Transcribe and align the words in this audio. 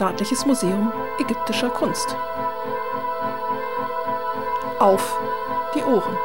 Staatliches 0.00 0.46
Museum 0.46 0.90
ägyptischer 1.18 1.68
Kunst. 1.68 2.16
Auf 4.78 5.20
die 5.74 5.82
Ohren. 5.82 6.16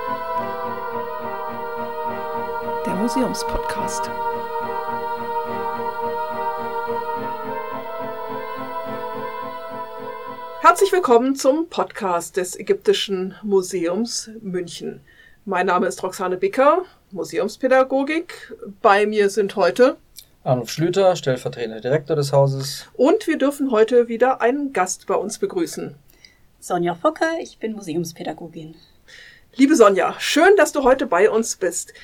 Der 2.85 2.95
Museumspodcast. 2.95 4.09
Herzlich 10.61 10.93
willkommen 10.93 11.35
zum 11.35 11.67
Podcast 11.67 12.37
des 12.37 12.57
Ägyptischen 12.57 13.35
Museums 13.43 14.29
München. 14.39 15.01
Mein 15.43 15.65
Name 15.65 15.87
ist 15.87 16.01
Roxane 16.01 16.37
Bicker, 16.37 16.85
Museumspädagogik. 17.11 18.55
Bei 18.81 19.05
mir 19.05 19.29
sind 19.29 19.57
heute 19.57 19.97
Arnulf 20.45 20.69
Schlüter, 20.69 21.15
stellvertretender 21.15 21.81
Direktor 21.81 22.15
des 22.15 22.31
Hauses. 22.31 22.85
Und 22.93 23.25
wir 23.25 23.39
dürfen 23.39 23.71
heute 23.71 24.07
wieder 24.07 24.41
einen 24.41 24.73
Gast 24.73 25.07
bei 25.07 25.15
uns 25.15 25.39
begrüßen. 25.39 25.95
Sonja 26.59 26.93
Focker, 26.93 27.39
ich 27.41 27.57
bin 27.57 27.73
Museumspädagogin. 27.73 28.75
Liebe 29.55 29.75
Sonja, 29.75 30.15
schön, 30.19 30.55
dass 30.55 30.71
du 30.71 30.83
heute 30.83 31.07
bei 31.07 31.31
uns 31.31 31.55
bist. 31.55 31.95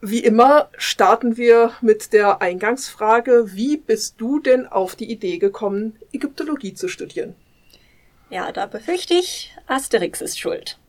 Wie 0.00 0.18
immer 0.18 0.70
starten 0.76 1.36
wir 1.36 1.70
mit 1.82 2.12
der 2.12 2.42
Eingangsfrage, 2.42 3.54
wie 3.54 3.76
bist 3.76 4.16
du 4.18 4.40
denn 4.40 4.66
auf 4.66 4.96
die 4.96 5.08
Idee 5.08 5.38
gekommen, 5.38 5.96
Ägyptologie 6.12 6.74
zu 6.74 6.88
studieren? 6.88 7.36
Ja, 8.28 8.50
da 8.50 8.66
befürchte 8.66 9.14
ich, 9.14 9.54
Asterix 9.68 10.20
ist 10.20 10.40
schuld. 10.40 10.80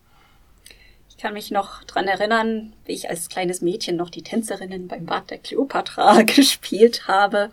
Ich 1.15 1.23
kann 1.23 1.33
mich 1.33 1.49
noch 1.49 1.83
dran 1.85 2.07
erinnern, 2.07 2.73
wie 2.85 2.91
ich 2.91 3.09
als 3.09 3.29
kleines 3.29 3.61
Mädchen 3.61 3.95
noch 3.95 4.09
die 4.09 4.21
Tänzerinnen 4.21 4.87
beim 4.89 5.05
Bad 5.05 5.31
der 5.31 5.37
Kleopatra 5.37 6.21
gespielt 6.23 7.07
habe. 7.07 7.51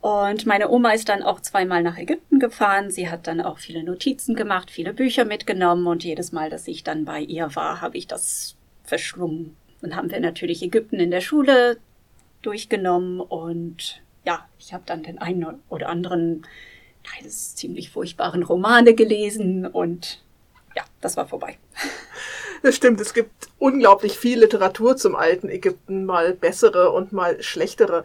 Und 0.00 0.46
meine 0.46 0.68
Oma 0.68 0.92
ist 0.92 1.08
dann 1.08 1.22
auch 1.22 1.40
zweimal 1.40 1.82
nach 1.82 1.96
Ägypten 1.96 2.38
gefahren. 2.38 2.90
Sie 2.90 3.08
hat 3.10 3.26
dann 3.26 3.40
auch 3.40 3.58
viele 3.58 3.82
Notizen 3.82 4.36
gemacht, 4.36 4.70
viele 4.70 4.92
Bücher 4.92 5.24
mitgenommen 5.24 5.86
und 5.86 6.04
jedes 6.04 6.30
Mal, 6.30 6.50
dass 6.50 6.68
ich 6.68 6.84
dann 6.84 7.04
bei 7.04 7.20
ihr 7.20 7.54
war, 7.56 7.80
habe 7.80 7.96
ich 7.96 8.06
das 8.06 8.54
verschlungen. 8.84 9.56
Dann 9.80 9.96
haben 9.96 10.10
wir 10.10 10.20
natürlich 10.20 10.62
Ägypten 10.62 11.00
in 11.00 11.10
der 11.10 11.20
Schule 11.20 11.78
durchgenommen 12.42 13.20
und 13.20 14.02
ja, 14.24 14.46
ich 14.58 14.72
habe 14.72 14.84
dann 14.86 15.02
den 15.02 15.18
einen 15.18 15.60
oder 15.68 15.88
anderen 15.88 16.46
Teil 17.02 17.24
des 17.24 17.54
ziemlich 17.56 17.90
furchtbaren 17.90 18.42
Romane 18.42 18.94
gelesen 18.94 19.66
und 19.66 20.22
ja, 20.76 20.84
das 21.00 21.16
war 21.16 21.26
vorbei. 21.26 21.58
Das 22.62 22.74
stimmt, 22.74 23.00
es 23.00 23.14
gibt 23.14 23.48
unglaublich 23.58 24.18
viel 24.18 24.40
Literatur 24.40 24.96
zum 24.96 25.14
alten 25.14 25.48
Ägypten, 25.48 26.04
mal 26.04 26.34
bessere 26.34 26.90
und 26.90 27.12
mal 27.12 27.42
schlechtere. 27.42 28.04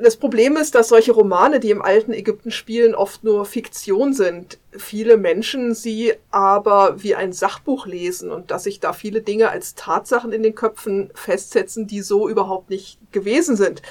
Das 0.00 0.16
Problem 0.16 0.56
ist, 0.56 0.74
dass 0.74 0.88
solche 0.88 1.12
Romane, 1.12 1.60
die 1.60 1.70
im 1.70 1.82
alten 1.82 2.14
Ägypten 2.14 2.50
spielen, 2.50 2.94
oft 2.94 3.24
nur 3.24 3.44
Fiktion 3.44 4.14
sind. 4.14 4.58
Viele 4.70 5.18
Menschen 5.18 5.74
sie 5.74 6.14
aber 6.30 7.02
wie 7.02 7.14
ein 7.14 7.34
Sachbuch 7.34 7.86
lesen 7.86 8.30
und 8.30 8.50
dass 8.50 8.64
sich 8.64 8.80
da 8.80 8.94
viele 8.94 9.20
Dinge 9.20 9.50
als 9.50 9.74
Tatsachen 9.74 10.32
in 10.32 10.42
den 10.42 10.54
Köpfen 10.54 11.10
festsetzen, 11.14 11.86
die 11.86 12.00
so 12.00 12.26
überhaupt 12.26 12.70
nicht 12.70 12.98
gewesen 13.12 13.54
sind. 13.54 13.82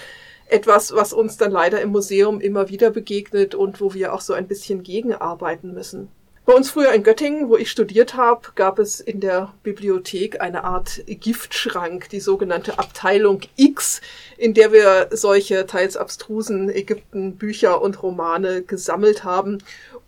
Etwas, 0.47 0.93
was 0.93 1.13
uns 1.13 1.37
dann 1.37 1.51
leider 1.51 1.79
im 1.81 1.91
Museum 1.91 2.41
immer 2.41 2.69
wieder 2.69 2.89
begegnet 2.89 3.53
und 3.53 3.79
wo 3.79 3.93
wir 3.93 4.13
auch 4.13 4.21
so 4.21 4.33
ein 4.33 4.47
bisschen 4.47 4.81
gegenarbeiten 4.81 5.71
müssen. 5.73 6.09
Bei 6.51 6.57
uns 6.57 6.69
früher 6.69 6.91
in 6.91 7.03
Göttingen, 7.03 7.47
wo 7.47 7.55
ich 7.55 7.71
studiert 7.71 8.17
habe, 8.17 8.49
gab 8.55 8.77
es 8.77 8.99
in 8.99 9.21
der 9.21 9.53
Bibliothek 9.63 10.41
eine 10.41 10.65
Art 10.65 11.01
Giftschrank, 11.07 12.09
die 12.09 12.19
sogenannte 12.19 12.77
Abteilung 12.77 13.39
X, 13.55 14.01
in 14.37 14.53
der 14.53 14.73
wir 14.73 15.07
solche 15.11 15.65
teils 15.65 15.95
abstrusen 15.95 16.69
Ägypten-Bücher 16.69 17.81
und 17.81 18.03
Romane 18.03 18.63
gesammelt 18.63 19.23
haben. 19.23 19.59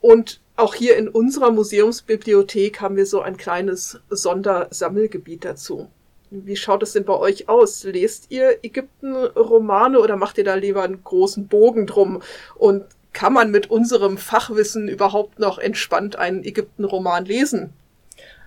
Und 0.01 0.41
auch 0.57 0.75
hier 0.75 0.97
in 0.97 1.07
unserer 1.07 1.49
Museumsbibliothek 1.49 2.81
haben 2.81 2.97
wir 2.97 3.05
so 3.05 3.21
ein 3.21 3.37
kleines 3.37 4.01
Sondersammelgebiet 4.09 5.45
dazu. 5.45 5.87
Wie 6.29 6.57
schaut 6.57 6.83
es 6.83 6.91
denn 6.91 7.05
bei 7.05 7.15
euch 7.15 7.47
aus? 7.47 7.85
Lest 7.85 8.31
ihr 8.31 8.65
Ägypten-Romane 8.65 9.97
oder 9.97 10.17
macht 10.17 10.37
ihr 10.37 10.43
da 10.43 10.55
lieber 10.55 10.83
einen 10.83 11.05
großen 11.05 11.47
Bogen 11.47 11.87
drum 11.87 12.21
und 12.55 12.83
kann 13.13 13.33
man 13.33 13.51
mit 13.51 13.69
unserem 13.69 14.17
Fachwissen 14.17 14.87
überhaupt 14.87 15.39
noch 15.39 15.59
entspannt 15.59 16.17
einen 16.17 16.43
Ägypten-Roman 16.43 17.25
lesen? 17.25 17.69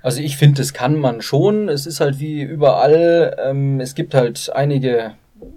Also 0.02 0.20
ich 0.20 0.36
finde, 0.36 0.60
das 0.60 0.72
kann 0.72 0.98
man 0.98 1.22
schon. 1.22 1.68
Es 1.68 1.86
ist 1.86 2.00
halt 2.00 2.20
wie 2.20 2.42
überall. 2.42 3.36
Ähm, 3.42 3.80
es 3.80 3.94
gibt 3.94 4.14
halt 4.14 4.50
einige 4.54 5.14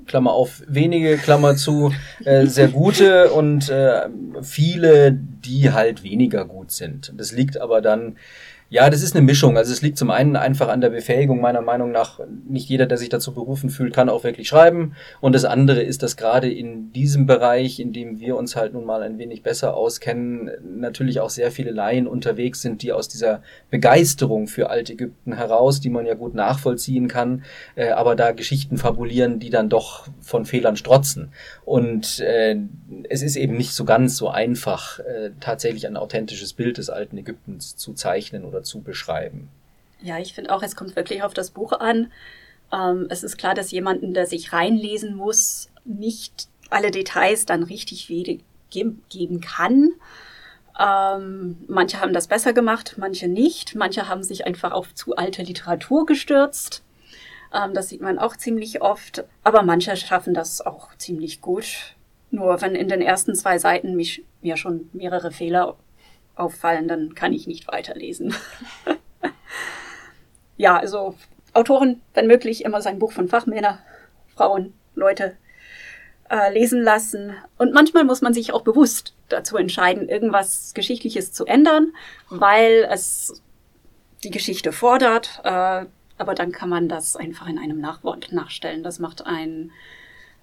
Klammer 0.07 0.33
auf, 0.33 0.61
wenige, 0.67 1.17
Klammer 1.17 1.55
zu, 1.55 1.93
äh, 2.25 2.45
sehr 2.47 2.67
gute 2.67 3.31
und 3.31 3.69
äh, 3.69 4.09
viele, 4.41 5.11
die 5.13 5.71
halt 5.71 6.03
weniger 6.03 6.45
gut 6.45 6.71
sind. 6.71 7.13
Das 7.15 7.31
liegt 7.31 7.61
aber 7.61 7.81
dann 7.81 8.17
ja, 8.71 8.87
das 8.91 9.01
ist 9.01 9.15
eine 9.15 9.25
Mischung. 9.25 9.57
Also 9.57 9.73
es 9.73 9.81
liegt 9.81 9.97
zum 9.97 10.11
einen 10.11 10.35
einfach 10.35 10.67
an 10.67 10.79
der 10.79 10.91
Befähigung 10.91 11.41
meiner 11.41 11.61
Meinung 11.61 11.91
nach. 11.91 12.19
Nicht 12.47 12.69
jeder, 12.69 12.85
der 12.85 12.99
sich 12.99 13.09
dazu 13.09 13.33
berufen 13.33 13.71
fühlt, 13.71 13.95
kann 13.95 14.09
auch 14.09 14.23
wirklich 14.23 14.47
schreiben. 14.47 14.93
Und 15.21 15.33
das 15.33 15.43
andere 15.43 15.81
ist, 15.81 16.03
dass 16.03 16.17
gerade 16.17 16.51
in 16.51 16.93
diesem 16.93 17.25
Bereich, 17.25 17.79
in 17.79 17.93
dem 17.93 18.19
wir 18.19 18.35
uns 18.35 18.55
halt 18.55 18.73
nun 18.73 18.85
mal 18.85 19.01
ein 19.01 19.17
wenig 19.17 19.41
besser 19.41 19.75
auskennen, 19.75 20.51
natürlich 20.79 21.19
auch 21.19 21.31
sehr 21.31 21.51
viele 21.51 21.71
Laien 21.71 22.05
unterwegs 22.05 22.61
sind, 22.61 22.83
die 22.83 22.93
aus 22.93 23.07
dieser 23.07 23.41
Begeisterung 23.71 24.47
für 24.47 24.69
Altägypten 24.69 25.33
heraus, 25.33 25.79
die 25.79 25.89
man 25.89 26.05
ja 26.05 26.13
gut 26.13 26.35
nachvollziehen 26.35 27.07
kann, 27.07 27.43
äh, 27.75 27.89
aber 27.89 28.15
da 28.15 28.33
Geschichten 28.33 28.77
fabulieren, 28.77 29.39
die 29.39 29.49
dann 29.49 29.69
doch 29.69 30.07
von 30.21 30.45
Fehlern 30.45 30.75
strotzen. 30.75 31.33
Und 31.65 32.19
äh, 32.19 32.57
es 33.09 33.23
ist 33.23 33.35
eben 33.35 33.57
nicht 33.57 33.73
so 33.73 33.83
ganz 33.83 34.15
so 34.15 34.29
einfach, 34.29 34.99
äh, 34.99 35.31
tatsächlich 35.39 35.87
ein 35.87 35.97
authentisches 35.97 36.53
Bild 36.53 36.77
des 36.77 36.91
alten 36.91 37.17
Ägyptens 37.17 37.75
zu 37.75 37.93
zeichnen 37.93 38.45
oder 38.45 38.58
zu 38.63 38.81
beschreiben. 38.81 39.49
Ja, 40.01 40.17
ich 40.19 40.33
finde 40.33 40.53
auch, 40.53 40.63
es 40.63 40.75
kommt 40.75 40.95
wirklich 40.95 41.23
auf 41.23 41.33
das 41.33 41.51
Buch 41.51 41.73
an. 41.73 42.11
Ähm, 42.71 43.07
es 43.09 43.23
ist 43.23 43.37
klar, 43.37 43.55
dass 43.55 43.71
jemanden, 43.71 44.13
der 44.13 44.25
sich 44.25 44.53
reinlesen 44.53 45.15
muss, 45.15 45.69
nicht 45.85 46.47
alle 46.69 46.91
Details 46.91 47.45
dann 47.45 47.63
richtig 47.63 48.07
geben 48.69 49.41
kann. 49.41 49.91
Ähm, 50.79 51.57
manche 51.67 51.99
haben 51.99 52.13
das 52.13 52.27
besser 52.27 52.53
gemacht, 52.53 52.95
manche 52.97 53.27
nicht. 53.27 53.75
Manche 53.75 54.07
haben 54.07 54.23
sich 54.23 54.45
einfach 54.45 54.71
auf 54.71 54.93
zu 54.95 55.15
alte 55.15 55.43
Literatur 55.43 56.05
gestürzt. 56.05 56.83
Ähm, 57.53 57.73
das 57.73 57.89
sieht 57.89 58.01
man 58.01 58.19
auch 58.19 58.37
ziemlich 58.37 58.81
oft. 58.81 59.25
Aber 59.43 59.63
manche 59.63 59.97
schaffen 59.97 60.33
das 60.33 60.61
auch 60.61 60.95
ziemlich 60.97 61.41
gut. 61.41 61.95
Nur 62.31 62.61
wenn 62.61 62.75
in 62.75 62.87
den 62.87 63.01
ersten 63.01 63.35
zwei 63.35 63.57
Seiten 63.57 63.95
mich, 63.95 64.23
mir 64.41 64.55
schon 64.55 64.89
mehrere 64.93 65.31
Fehler 65.31 65.75
auffallen, 66.39 66.87
dann 66.87 67.15
kann 67.15 67.33
ich 67.33 67.47
nicht 67.47 67.67
weiterlesen. 67.67 68.33
ja, 70.57 70.77
also 70.77 71.15
Autoren, 71.53 72.01
wenn 72.13 72.27
möglich, 72.27 72.63
immer 72.63 72.81
sein 72.81 72.99
Buch 72.99 73.11
von 73.11 73.27
Fachmänner, 73.27 73.79
Frauen, 74.35 74.73
Leute 74.95 75.37
äh, 76.29 76.53
lesen 76.53 76.81
lassen. 76.81 77.33
Und 77.57 77.73
manchmal 77.73 78.03
muss 78.03 78.21
man 78.21 78.33
sich 78.33 78.53
auch 78.53 78.61
bewusst 78.61 79.15
dazu 79.29 79.57
entscheiden, 79.57 80.09
irgendwas 80.09 80.73
Geschichtliches 80.73 81.33
zu 81.33 81.45
ändern, 81.45 81.93
weil 82.29 82.87
es 82.89 83.41
die 84.23 84.31
Geschichte 84.31 84.71
fordert. 84.71 85.41
Äh, 85.43 85.85
aber 86.17 86.35
dann 86.35 86.51
kann 86.51 86.69
man 86.69 86.89
das 86.89 87.15
einfach 87.15 87.47
in 87.47 87.57
einem 87.57 87.79
Nachwort 87.79 88.31
nachstellen. 88.31 88.83
Das 88.83 88.99
macht 88.99 89.25
ein 89.25 89.71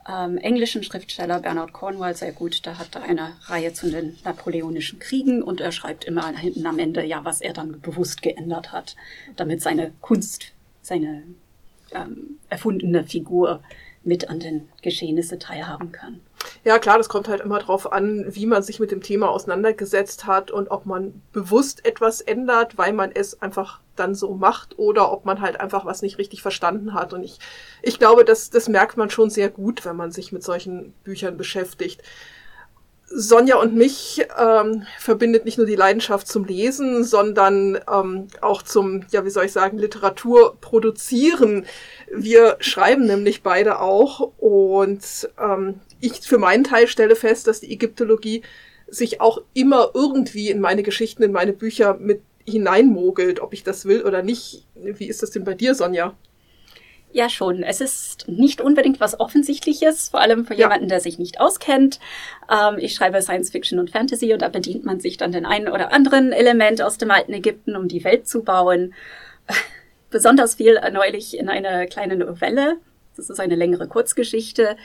ähm, 0.08 0.38
englischen 0.38 0.82
Schriftsteller 0.82 1.40
Bernard 1.40 1.72
Cornwell 1.72 2.14
sehr 2.14 2.32
gut. 2.32 2.64
Der 2.66 2.78
hat 2.78 2.94
da 2.94 3.00
eine 3.00 3.36
Reihe 3.46 3.72
zu 3.72 3.90
den 3.90 4.16
napoleonischen 4.24 4.98
Kriegen 4.98 5.42
und 5.42 5.60
er 5.60 5.72
schreibt 5.72 6.04
immer 6.04 6.28
hinten 6.36 6.66
am 6.66 6.78
Ende, 6.78 7.04
ja, 7.04 7.24
was 7.24 7.40
er 7.40 7.52
dann 7.52 7.80
bewusst 7.80 8.22
geändert 8.22 8.72
hat, 8.72 8.96
damit 9.36 9.62
seine 9.62 9.92
Kunst, 10.00 10.52
seine 10.82 11.22
ähm, 11.92 12.38
erfundene 12.48 13.04
Figur 13.04 13.62
mit 14.04 14.28
an 14.28 14.40
den 14.40 14.68
Geschehnissen 14.82 15.40
teilhaben 15.40 15.92
kann. 15.92 16.20
Ja, 16.64 16.78
klar, 16.78 16.98
das 16.98 17.08
kommt 17.08 17.28
halt 17.28 17.40
immer 17.40 17.58
drauf 17.58 17.92
an, 17.92 18.24
wie 18.28 18.46
man 18.46 18.62
sich 18.62 18.80
mit 18.80 18.90
dem 18.90 19.02
Thema 19.02 19.30
auseinandergesetzt 19.30 20.26
hat 20.26 20.50
und 20.50 20.70
ob 20.70 20.86
man 20.86 21.22
bewusst 21.32 21.84
etwas 21.84 22.20
ändert, 22.20 22.76
weil 22.76 22.92
man 22.92 23.10
es 23.12 23.40
einfach 23.40 23.80
dann 23.94 24.14
so 24.14 24.34
macht 24.34 24.78
oder 24.78 25.12
ob 25.12 25.24
man 25.24 25.40
halt 25.40 25.60
einfach 25.60 25.84
was 25.84 26.02
nicht 26.02 26.18
richtig 26.18 26.42
verstanden 26.42 26.94
hat. 26.94 27.12
Und 27.12 27.22
ich, 27.22 27.38
ich 27.82 27.98
glaube, 27.98 28.24
das, 28.24 28.50
das 28.50 28.68
merkt 28.68 28.96
man 28.96 29.10
schon 29.10 29.30
sehr 29.30 29.48
gut, 29.48 29.84
wenn 29.84 29.96
man 29.96 30.12
sich 30.12 30.32
mit 30.32 30.44
solchen 30.44 30.92
Büchern 31.04 31.36
beschäftigt. 31.36 32.02
Sonja 33.08 33.56
und 33.56 33.74
mich 33.74 34.26
ähm, 34.36 34.84
verbindet 34.98 35.44
nicht 35.44 35.58
nur 35.58 35.66
die 35.66 35.76
Leidenschaft 35.76 36.26
zum 36.26 36.44
Lesen, 36.44 37.04
sondern 37.04 37.78
ähm, 37.90 38.26
auch 38.40 38.62
zum, 38.62 39.04
ja, 39.10 39.24
wie 39.24 39.30
soll 39.30 39.44
ich 39.44 39.52
sagen, 39.52 39.78
Literatur 39.78 40.56
produzieren. 40.60 41.66
Wir 42.12 42.56
schreiben 42.58 43.06
nämlich 43.06 43.44
beide 43.44 43.80
auch 43.80 44.32
und 44.38 45.28
ähm, 45.40 45.80
ich 46.00 46.20
für 46.20 46.38
meinen 46.38 46.64
Teil 46.64 46.88
stelle 46.88 47.16
fest, 47.16 47.46
dass 47.46 47.60
die 47.60 47.72
Ägyptologie 47.72 48.42
sich 48.88 49.20
auch 49.20 49.42
immer 49.54 49.90
irgendwie 49.94 50.50
in 50.50 50.60
meine 50.60 50.82
Geschichten, 50.82 51.22
in 51.22 51.32
meine 51.32 51.52
Bücher 51.52 51.94
mit 51.94 52.22
hineinmogelt, 52.44 53.40
ob 53.40 53.52
ich 53.52 53.64
das 53.64 53.86
will 53.86 54.02
oder 54.04 54.22
nicht. 54.22 54.66
Wie 54.74 55.06
ist 55.06 55.22
das 55.22 55.30
denn 55.30 55.44
bei 55.44 55.54
dir, 55.54 55.74
Sonja? 55.74 56.14
Ja, 57.12 57.30
schon. 57.30 57.62
Es 57.62 57.80
ist 57.80 58.28
nicht 58.28 58.60
unbedingt 58.60 59.00
was 59.00 59.18
Offensichtliches, 59.18 60.10
vor 60.10 60.20
allem 60.20 60.44
für 60.44 60.54
ja. 60.54 60.66
jemanden, 60.66 60.88
der 60.88 61.00
sich 61.00 61.18
nicht 61.18 61.40
auskennt. 61.40 61.98
Ähm, 62.50 62.76
ich 62.78 62.94
schreibe 62.94 63.22
Science 63.22 63.50
Fiction 63.50 63.78
und 63.78 63.90
Fantasy 63.90 64.32
und 64.32 64.42
da 64.42 64.48
bedient 64.48 64.84
man 64.84 65.00
sich 65.00 65.16
dann 65.16 65.32
den 65.32 65.46
einen 65.46 65.68
oder 65.68 65.92
anderen 65.92 66.32
Element 66.32 66.82
aus 66.82 66.98
dem 66.98 67.10
alten 67.10 67.32
Ägypten, 67.32 67.74
um 67.74 67.88
die 67.88 68.04
Welt 68.04 68.28
zu 68.28 68.42
bauen. 68.42 68.94
Besonders 70.10 70.56
viel 70.56 70.78
neulich 70.92 71.38
in 71.38 71.48
einer 71.48 71.86
kleinen 71.86 72.18
Novelle. 72.18 72.76
Das 73.16 73.30
ist 73.30 73.40
eine 73.40 73.54
längere 73.54 73.88
Kurzgeschichte, 73.88 74.76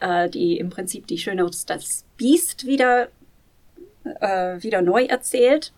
äh, 0.00 0.28
die 0.28 0.58
im 0.58 0.70
Prinzip 0.70 1.06
die 1.06 1.18
Schöne 1.18 1.44
und 1.44 1.70
das 1.70 2.04
Biest 2.16 2.66
wieder, 2.66 3.08
äh, 4.20 4.62
wieder 4.62 4.82
neu 4.82 5.04
erzählt. 5.04 5.72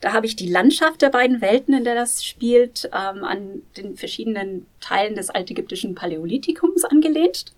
Da 0.00 0.12
habe 0.12 0.26
ich 0.26 0.36
die 0.36 0.48
Landschaft 0.48 1.02
der 1.02 1.10
beiden 1.10 1.40
Welten, 1.40 1.74
in 1.74 1.84
der 1.84 1.94
das 1.94 2.24
spielt, 2.24 2.86
ähm, 2.86 3.24
an 3.24 3.62
den 3.76 3.96
verschiedenen 3.96 4.66
Teilen 4.80 5.14
des 5.14 5.30
altägyptischen 5.30 5.94
Paläolithikums 5.94 6.84
angelehnt. 6.84 7.52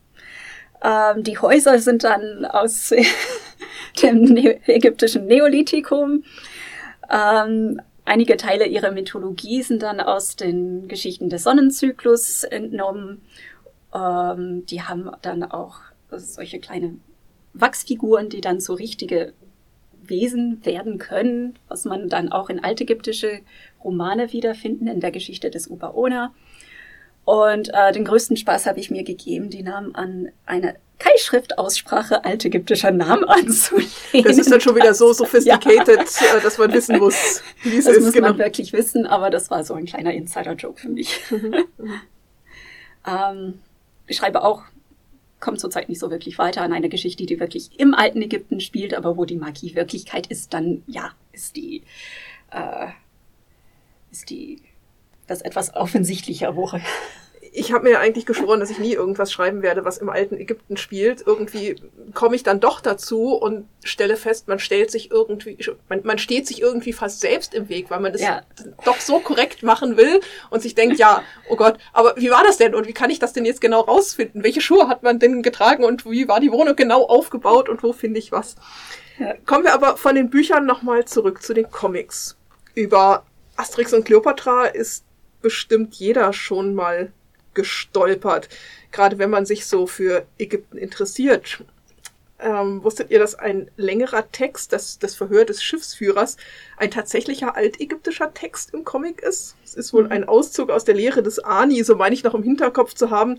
Ähm, 0.83 1.23
die 1.23 1.39
Häuser 1.39 1.79
sind 1.79 2.05
dann 2.05 2.45
aus 2.45 2.93
dem 4.03 4.37
ägyptischen 4.67 5.27
Neolithikum. 5.27 6.25
Ähm, 7.11 7.81
einige 8.05 8.37
Teile 8.37 8.67
ihrer 8.67 8.91
Mythologie 8.91 9.63
sind 9.63 9.83
dann 9.83 10.01
aus 10.01 10.37
den 10.37 10.89
Geschichten 10.89 11.29
des 11.29 11.45
Sonnenzyklus 11.45 12.45
entnommen. 12.45 13.23
Ähm, 13.95 14.67
die 14.67 14.83
haben 14.83 15.11
dann 15.23 15.43
auch 15.43 15.77
solche 16.11 16.59
kleine 16.59 16.97
Wachsfiguren, 17.55 18.29
die 18.29 18.41
dann 18.41 18.61
so 18.61 18.75
richtige 18.75 19.33
Wesen 20.03 20.65
werden 20.65 20.99
können, 20.99 21.59
was 21.69 21.85
man 21.85 22.09
dann 22.09 22.33
auch 22.33 22.51
in 22.51 22.63
altägyptische 22.63 23.41
Romane 23.83 24.33
wiederfinden, 24.33 24.87
in 24.87 25.01
der 25.01 25.11
Geschichte 25.11 25.51
des 25.51 25.69
Ubaona. 25.69 26.33
Und 27.25 27.71
äh, 27.73 27.93
den 27.93 28.05
größten 28.05 28.37
Spaß 28.37 28.67
habe 28.67 28.81
ich 28.81 28.91
mir 28.91 29.05
gegeben, 29.05 29.49
die 29.49 29.63
Namen 29.63 29.95
an 29.95 30.31
eine 30.45 30.77
Keilschriftaussprache 30.99 32.25
altägyptischer 32.25 32.91
Namen 32.91 33.25
anzulegen. 33.29 34.25
Das 34.25 34.39
ist 34.39 34.51
dann 34.51 34.61
schon 34.61 34.75
wieder 34.75 34.95
so 34.95 35.13
sophisticated, 35.13 35.99
ja. 36.21 36.41
Dass 36.43 36.59
man 36.59 36.73
wissen 36.73 36.99
muss, 36.99 37.43
wie 37.63 37.77
es 37.77 37.85
das 37.85 37.95
ist. 37.95 37.97
Das 37.97 38.05
muss 38.05 38.13
genau. 38.15 38.29
man 38.29 38.39
wirklich 38.39 38.73
wissen, 38.73 39.07
aber 39.07 39.31
das 39.31 39.51
war 39.51 39.63
so 39.65 39.75
ein 39.75 39.85
kleiner 39.85 40.13
Insider-Joke 40.13 40.81
für 40.81 40.89
mich. 40.89 41.21
ähm, 43.07 43.55
ich 44.07 44.17
schreibe 44.17 44.43
auch 44.43 44.65
kommt 45.43 45.61
zurzeit 45.61 45.89
nicht 45.89 45.99
so 45.99 46.11
wirklich 46.11 46.39
weiter 46.39 46.63
an 46.63 46.73
eine 46.73 46.89
Geschichte, 46.89 47.27
die 47.27 47.41
wirklich 47.41 47.79
im 47.79 47.95
alten 47.95 48.23
Ägypten 48.23 48.61
spielt, 48.61 48.95
aber 48.95 49.17
wo 49.17 49.25
die 49.27 49.37
Magie 49.37 49.75
Wirklichkeit 49.75 50.29
ist, 50.29 50.55
dann 50.55 50.83
ja, 50.87 51.11
ist 51.33 51.57
die, 51.57 51.83
äh, 52.51 52.89
ist 54.11 54.31
die, 54.31 54.63
das 55.27 55.43
etwas 55.43 55.75
offensichtlicher 55.75 56.57
Woche 56.57 56.81
ich 57.55 57.71
habe 57.73 57.85
mir 57.85 58.01
eigentlich 58.01 58.25
geschworen, 58.25 58.61
dass 58.61 58.71
ich 58.71 58.79
nie 58.79 58.95
irgendwas 58.95 59.31
schreiben 59.31 59.63
werde, 59.63 59.85
was 59.85 59.99
im 59.99 60.09
alten 60.09 60.39
Ägypten 60.39 60.79
spielt. 60.79 61.23
Irgendwie 61.27 61.77
komme 62.15 62.35
ich 62.35 62.43
dann 62.43 62.61
doch 62.61 62.81
dazu 62.81 63.35
und 63.35 63.69
stelle 63.85 64.17
fest, 64.17 64.49
man 64.49 64.59
stellt 64.59 64.91
sich 64.91 65.11
irgendwie, 65.11 65.59
man, 65.91 66.01
man 66.03 66.17
steht 66.17 66.47
sich 66.47 66.63
irgendwie 66.63 66.95
fast 66.95 67.21
selbst 67.21 67.53
im 67.53 67.69
Weg, 67.69 67.91
weil 67.91 68.01
man 68.01 68.13
das 68.13 68.23
ja. 68.23 68.41
doch 68.87 68.99
so 69.01 69.21
korrekt 69.21 69.63
machen 69.63 69.99
will 69.99 70.21
und 70.49 70.63
sich 70.63 70.75
denkt, 70.75 70.99
ja, 70.99 71.23
oh 71.51 71.57
Gott, 71.57 71.77
aber 71.93 72.15
wie 72.17 72.31
war 72.31 72.43
das 72.43 72.57
denn 72.57 72.75
und 72.75 72.89
wie 72.89 72.95
kann 72.95 73.11
ich 73.11 73.19
das 73.19 73.35
denn 73.35 73.45
jetzt 73.45 73.61
genau 73.61 73.81
rausfinden? 73.81 74.43
Welche 74.43 74.63
Schuhe 74.63 74.89
hat 74.89 75.03
man 75.03 75.19
denn 75.19 75.43
getragen 75.43 75.85
und 75.85 76.07
wie 76.07 76.29
war 76.29 76.41
die 76.41 76.53
Wohnung 76.53 76.75
genau 76.75 77.05
aufgebaut 77.05 77.69
und 77.69 77.83
wo 77.83 77.93
finde 77.93 78.19
ich 78.19 78.33
was? 78.33 78.57
Ja. 79.19 79.35
Kommen 79.45 79.65
wir 79.65 79.75
aber 79.75 79.99
von 79.99 80.15
den 80.15 80.31
Büchern 80.31 80.65
nochmal 80.65 81.05
zurück 81.05 81.43
zu 81.43 81.53
den 81.53 81.71
Comics. 81.71 82.39
Über 82.75 83.27
Asterix 83.57 83.93
und 83.93 84.07
Cleopatra 84.07 84.65
ist 84.65 85.05
bestimmt 85.43 85.95
jeder 85.97 86.33
schon 86.33 86.75
mal 86.75 87.13
gestolpert, 87.55 88.49
gerade 88.91 89.19
wenn 89.19 89.31
man 89.31 89.47
sich 89.47 89.67
so 89.67 89.87
für 89.87 90.27
Ägypten 90.39 90.79
interessiert. 90.79 91.65
Ähm, 92.43 92.83
wusstet 92.83 93.11
ihr, 93.11 93.21
dass 93.21 93.37
ein 93.37 93.71
längerer 93.77 94.31
Text, 94.33 94.73
das, 94.73 94.99
das 94.99 95.15
Verhör 95.15 95.45
des 95.45 95.63
Schiffsführers, 95.63 96.37
ein 96.77 96.91
tatsächlicher 96.91 97.55
altägyptischer 97.55 98.35
Text 98.35 98.75
im 98.75 98.85
Comic 98.85 99.21
ist? 99.21 99.55
Es 99.65 99.75
ist 99.75 99.93
wohl 99.93 100.05
mhm. 100.05 100.13
ein 100.13 100.29
Auszug 100.29 100.71
aus 100.71 100.85
der 100.85 100.97
Lehre 100.97 101.23
des 101.23 101.39
Ani, 101.39 101.85
so 101.85 101.95
meine 101.95 102.15
ich 102.15 102.25
noch 102.25 102.35
im 102.35 102.43
Hinterkopf 102.43 102.95
zu 102.95 103.11
haben. 103.11 103.39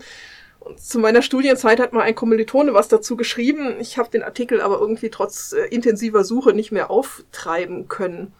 Und 0.64 0.80
zu 0.80 0.98
meiner 0.98 1.20
Studienzeit 1.20 1.78
hat 1.78 1.92
mal 1.92 2.02
ein 2.02 2.14
Kommilitone 2.14 2.72
was 2.72 2.88
dazu 2.88 3.16
geschrieben. 3.16 3.76
Ich 3.78 3.98
habe 3.98 4.10
den 4.10 4.22
Artikel 4.22 4.62
aber 4.62 4.78
irgendwie 4.78 5.10
trotz 5.10 5.52
äh, 5.52 5.66
intensiver 5.66 6.24
Suche 6.24 6.54
nicht 6.54 6.72
mehr 6.72 6.90
auftreiben 6.90 7.88
können. 7.88 8.32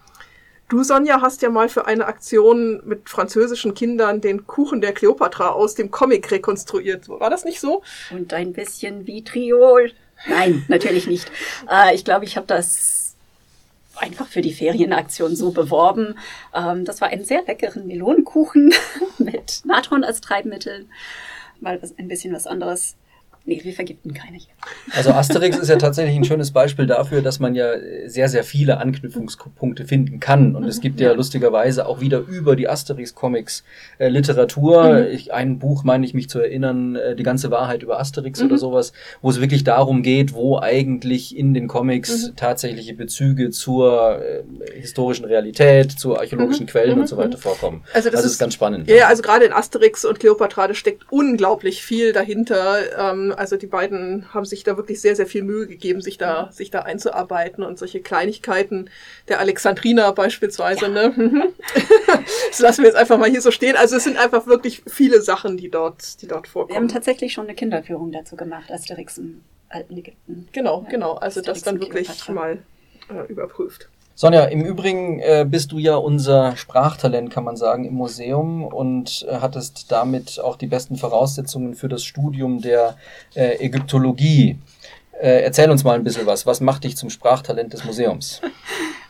Du, 0.67 0.83
Sonja, 0.83 1.21
hast 1.21 1.43
ja 1.43 1.49
mal 1.49 1.69
für 1.69 1.85
eine 1.85 2.07
Aktion 2.07 2.81
mit 2.85 3.07
französischen 3.07 3.75
Kindern 3.75 4.19
den 4.19 4.47
Kuchen 4.47 4.81
der 4.81 4.93
Kleopatra 4.93 5.49
aus 5.49 5.75
dem 5.75 5.91
Comic 5.91 6.31
rekonstruiert. 6.31 7.07
War 7.07 7.29
das 7.29 7.45
nicht 7.45 7.59
so? 7.59 7.83
Und 8.09 8.33
ein 8.33 8.51
bisschen 8.51 9.05
Vitriol. 9.05 9.91
Nein, 10.27 10.65
natürlich 10.67 11.07
nicht. 11.07 11.31
Äh, 11.69 11.95
ich 11.95 12.05
glaube, 12.05 12.25
ich 12.25 12.37
habe 12.37 12.47
das 12.47 13.15
einfach 13.95 14.27
für 14.27 14.41
die 14.41 14.53
Ferienaktion 14.53 15.35
so 15.35 15.51
beworben. 15.51 16.17
Ähm, 16.53 16.85
das 16.85 17.01
war 17.01 17.09
ein 17.09 17.23
sehr 17.23 17.43
leckeren 17.43 17.87
Melonenkuchen 17.87 18.73
mit 19.17 19.61
Natron 19.65 20.03
als 20.03 20.21
Treibmittel. 20.21 20.85
Mal 21.59 21.81
was, 21.81 21.97
ein 21.97 22.07
bisschen 22.07 22.33
was 22.33 22.47
anderes. 22.47 22.95
Nee, 23.47 23.61
wir 23.63 23.73
vergiften 23.73 24.11
keine 24.15 24.37
hier. 24.37 24.53
Also 24.91 25.11
Asterix 25.11 25.59
ist 25.59 25.69
ja 25.69 25.75
tatsächlich 25.75 26.15
ein 26.15 26.23
schönes 26.23 26.49
Beispiel 26.49 26.87
dafür, 26.87 27.21
dass 27.21 27.39
man 27.39 27.53
ja 27.53 27.73
sehr, 28.07 28.27
sehr 28.27 28.43
viele 28.43 28.79
Anknüpfungspunkte 28.79 29.85
finden 29.85 30.19
kann. 30.19 30.55
Und 30.55 30.63
mhm, 30.63 30.67
es 30.67 30.81
gibt 30.81 30.99
ja, 30.99 31.11
lustigerweise 31.11 31.85
auch 31.85 32.01
wieder 32.01 32.17
über 32.17 32.55
die 32.55 32.67
Asterix-Comics 32.67 33.63
äh, 33.99 34.09
Literatur. 34.09 34.93
Mhm. 34.93 35.07
Ich, 35.11 35.31
ein 35.31 35.59
Buch, 35.59 35.83
meine 35.83 36.07
ich 36.07 36.15
mich 36.15 36.27
zu 36.27 36.39
erinnern, 36.39 36.95
äh, 36.95 37.15
die 37.15 37.21
ganze 37.21 37.51
Wahrheit 37.51 37.83
über 37.83 37.99
Asterix 37.99 38.39
mhm. 38.39 38.47
oder 38.47 38.57
sowas, 38.57 38.93
wo 39.21 39.29
es 39.29 39.39
wirklich 39.39 39.63
darum 39.63 40.01
geht, 40.01 40.33
wo 40.33 40.57
eigentlich 40.57 41.37
in 41.37 41.53
den 41.53 41.67
Comics 41.67 42.29
mhm. 42.29 42.35
tatsächliche 42.35 42.95
Bezüge 42.95 43.51
zur 43.51 44.23
äh, 44.23 44.43
historischen 44.73 45.25
Realität, 45.25 45.91
zu 45.91 46.17
archäologischen 46.17 46.65
mhm. 46.65 46.69
Quellen 46.69 46.93
und 46.93 47.01
mhm. 47.01 47.07
so 47.07 47.17
weiter 47.17 47.37
vorkommen. 47.37 47.83
Also 47.93 48.09
das, 48.09 48.17
also 48.17 48.25
ist, 48.25 48.33
ist, 48.33 48.39
ganz 48.39 48.55
spannend. 48.55 48.89
Ja, 48.89 49.07
also 49.07 49.21
gerade 49.21 49.45
in 49.45 49.53
Asterix 49.53 50.03
und 50.03 50.19
Kleopatra, 50.19 50.67
da 50.67 50.73
steckt 50.73 51.03
unglaublich 51.11 51.83
viel 51.83 52.11
dahinter. 52.11 52.77
Ähm, 52.97 53.33
also 53.35 53.57
die 53.57 53.67
beiden 53.67 54.33
haben 54.33 54.45
sich 54.45 54.63
da 54.63 54.77
wirklich 54.77 55.01
sehr, 55.01 55.15
sehr 55.15 55.27
viel 55.27 55.43
Mühe 55.43 55.67
gegeben, 55.67 56.01
sich 56.01 56.17
da, 56.17 56.51
sich 56.51 56.71
da 56.71 56.81
einzuarbeiten 56.81 57.63
und 57.63 57.77
solche 57.77 58.01
Kleinigkeiten 58.01 58.89
der 59.27 59.39
Alexandrina 59.39 60.11
beispielsweise, 60.11 60.85
ja. 60.85 61.09
ne? 61.09 61.53
das 62.49 62.59
lassen 62.59 62.81
wir 62.81 62.89
jetzt 62.89 62.97
einfach 62.97 63.17
mal 63.17 63.29
hier 63.29 63.41
so 63.41 63.51
stehen. 63.51 63.75
Also 63.75 63.97
es 63.97 64.03
sind 64.03 64.17
einfach 64.17 64.47
wirklich 64.47 64.83
viele 64.87 65.21
Sachen, 65.21 65.57
die 65.57 65.69
dort, 65.69 66.21
die 66.21 66.27
dort 66.27 66.47
vorkommen. 66.47 66.75
Wir 66.75 66.77
haben 66.77 66.87
tatsächlich 66.87 67.33
schon 67.33 67.45
eine 67.45 67.55
Kinderführung 67.55 68.11
dazu 68.11 68.35
gemacht, 68.35 68.71
Asterix 68.71 69.17
im 69.17 69.43
alten 69.69 69.97
Ägypten. 69.97 70.47
Genau, 70.51 70.83
ja. 70.83 70.89
genau. 70.89 71.13
Also 71.13 71.41
Asterix 71.41 71.59
das 71.59 71.63
dann 71.63 71.79
wirklich 71.79 72.29
mal 72.29 72.63
äh, 73.09 73.31
überprüft. 73.31 73.89
Sonja, 74.17 74.45
im 74.45 74.61
Übrigen 74.61 75.19
äh, 75.19 75.45
bist 75.47 75.73
du 75.73 75.77
ja 75.77 75.97
unser 75.97 76.55
Sprachtalent, 76.55 77.31
kann 77.31 77.43
man 77.43 77.57
sagen, 77.57 77.83
im 77.83 77.95
Museum 77.95 78.63
und 78.63 79.25
äh, 79.29 79.39
hattest 79.41 79.91
damit 79.91 80.39
auch 80.39 80.55
die 80.55 80.67
besten 80.67 80.95
Voraussetzungen 80.95 81.75
für 81.75 81.89
das 81.89 82.05
Studium 82.05 82.61
der 82.61 82.95
äh, 83.35 83.57
Ägyptologie. 83.59 84.57
Äh, 85.19 85.41
erzähl 85.43 85.69
uns 85.69 85.83
mal 85.83 85.95
ein 85.95 86.05
bisschen 86.05 86.25
was. 86.25 86.45
Was 86.45 86.61
macht 86.61 86.85
dich 86.85 86.95
zum 86.95 87.09
Sprachtalent 87.09 87.73
des 87.73 87.83
Museums? 87.83 88.41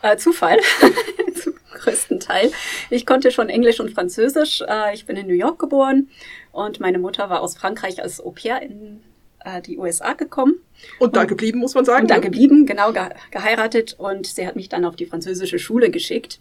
Äh, 0.02 0.18
Zufall. 0.18 0.60
zum 1.42 1.54
größten 1.74 2.20
Teil. 2.20 2.52
Ich 2.92 3.08
konnte 3.08 3.32
schon 3.32 3.50
Englisch 3.50 3.80
und 3.80 3.92
Französisch. 3.92 4.62
Äh, 4.62 4.94
ich 4.94 5.08
bin 5.08 5.18
in 5.18 5.26
New 5.26 5.34
York 5.34 5.58
geboren 5.58 6.10
und 6.52 6.80
meine 6.80 7.00
Mutter 7.00 7.32
war 7.32 7.42
aus 7.42 7.58
Frankreich 7.58 8.04
als 8.04 8.24
Au 8.24 8.30
pair 8.30 8.62
in 8.62 9.02
äh, 9.46 9.62
die 9.62 9.78
USA 9.78 10.14
gekommen. 10.14 10.56
Und 11.00 11.16
da 11.16 11.22
und, 11.22 11.28
geblieben, 11.28 11.60
muss 11.60 11.74
man 11.74 11.86
sagen. 11.86 12.04
Und 12.04 12.12
da 12.12 12.16
ne? 12.16 12.22
geblieben, 12.22 12.66
genau, 12.66 12.92
ge 12.92 13.10
geheiratet. 13.32 13.96
Und 13.98 14.28
sie 14.28 14.46
hat 14.46 14.56
mich 14.56 14.70
dann 14.70 14.86
auf 14.86 14.96
die 14.96 15.06
französische 15.06 15.60
Schule 15.60 15.90
geschickt. 15.90 16.40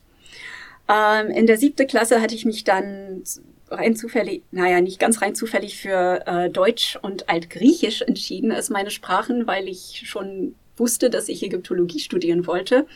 Ähm, 0.88 1.30
in 1.30 1.46
der 1.46 1.56
siebte 1.56 1.87
Klasse 1.87 2.20
hatte 2.20 2.34
ich 2.34 2.44
mich 2.44 2.64
dann 2.64 3.23
rein 3.70 3.96
zufällig, 3.96 4.42
naja, 4.50 4.80
nicht 4.80 4.99
ganz 4.99 5.23
rein 5.23 5.34
zufällig 5.34 5.78
für 5.78 6.26
äh, 6.26 6.50
Deutsch 6.50 6.99
und 7.00 7.28
Altgriechisch 7.28 8.02
entschieden 8.02 8.52
als 8.52 8.70
meine 8.70 8.90
Sprachen, 8.90 9.46
weil 9.46 9.68
ich 9.68 10.02
schon 10.06 10.54
wusste, 10.76 11.11
dass 11.11 11.28
ich 11.28 11.42
Ägyptologie 11.42 12.00
studieren 12.00 12.46
wollte. 12.46 12.87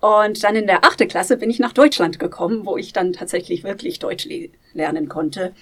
Und 0.00 0.44
dann 0.44 0.56
in 0.56 0.66
der 0.66 0.84
achte 0.84 1.06
Klasse 1.06 1.36
bin 1.36 1.50
ich 1.50 1.58
nach 1.58 1.72
Deutschland 1.72 2.18
gekommen, 2.18 2.66
wo 2.66 2.76
ich 2.76 2.92
dann 2.92 3.12
tatsächlich 3.12 3.64
wirklich 3.64 3.98
Deutsch 3.98 4.26
le 4.26 4.50
lernen 4.74 5.08
konnte. 5.08 5.52